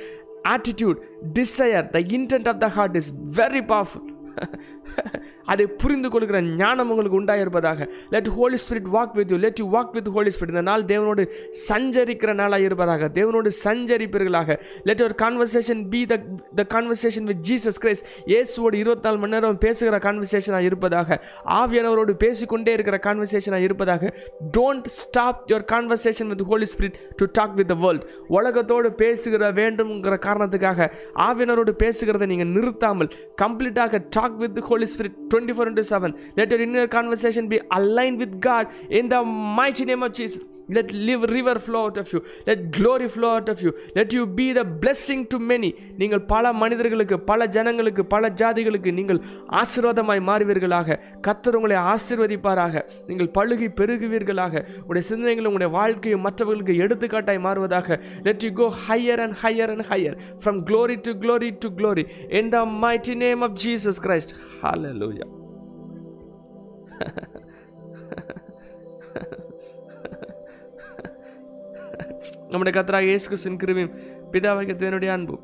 [0.44, 0.98] Attitude
[1.32, 4.02] desire the intent of the heart is very powerful
[5.52, 7.88] அதை புரிந்து கொள்கிற ஞானம் உங்களுக்கு உண்டாயிருப்பதாக.
[8.14, 11.24] Let Holy Spirit walk with you let you walk with Holy Spirit இந்த நாள் தேவனோடு
[11.68, 13.10] சஞ்சரிக்கிற நாளாக இருப்பதாக.
[13.18, 14.58] தேவனோடு சஞ்சரிப்பீர்களாக.
[14.88, 16.16] Let your conversation be the
[16.60, 21.18] the conversation with Jesus Christ இயேசுவோடு இருபத்தி நாலு மணி நேரம் பேசுகிற கான்வர்சேஷனாக இருப்பதாக.
[21.60, 24.12] ஆவியானவரோடு பேசிக்கொண்டே இருக்கிற கான்வர்சேஷனாக இருப்பதாக.
[24.58, 28.04] Don't stop your conversation with Holy Spirit to talk with the world
[28.38, 30.90] உலகத்தோடு பேசுகிற வேண்டும்ங்கிற காரணத்துக்காக
[31.28, 33.10] ஆவியானவரோடு பேசுகிறத நீங்கள் நிறுத்தாமல்
[33.42, 36.14] கம்ப்ளீட்டாக talk with Holy Spirit 24 into 7.
[36.36, 40.42] Let your inner conversation be aligned with God in the mighty name of Jesus.
[40.68, 40.92] Let
[41.28, 42.20] river flow out of you.
[42.46, 43.72] Let glory flow out of you.
[43.94, 45.70] Let you be the blessing to many.
[46.00, 49.20] நீங்கள் பல மனிதர்களுக்கு பல ஜனங்களுக்கு பல ஜாதிகளுக்கு நீங்கள்
[49.60, 57.98] ஆசீர்வாதமாய் மாறுவீர்களாக கத்தர் உங்களை ஆசீர்வதிப்பாராக நீங்கள் பழுகி பெருகுவீர்களாக உடைய சிந்தனைகளும் உடைய வாழ்க்கையும் மற்றவர்களுக்கு எடுத்துக்காட்டாய் மாறுவதாக
[58.26, 62.06] let you go higher and higher and higher from glory to glory to glory
[62.40, 65.26] in the mighty name of Jesus Christ ஹalleluya
[72.51, 73.93] നമ്മുടെ கத்தராக இயேசு கிறிஸ்துவின் கிருபையும்
[74.31, 75.43] பிதாவாகிய தேவனுடைய அன்பும்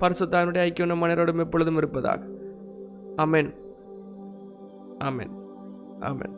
[0.00, 2.20] பரிசுத்தாவினுடைய ஐக்கியம் நம் மனிதரோடும் எப்பொழுதும் இருப்பதாக
[3.16, 3.50] ஆமென்
[5.00, 5.34] ஆமென்
[6.04, 6.34] ஆமென்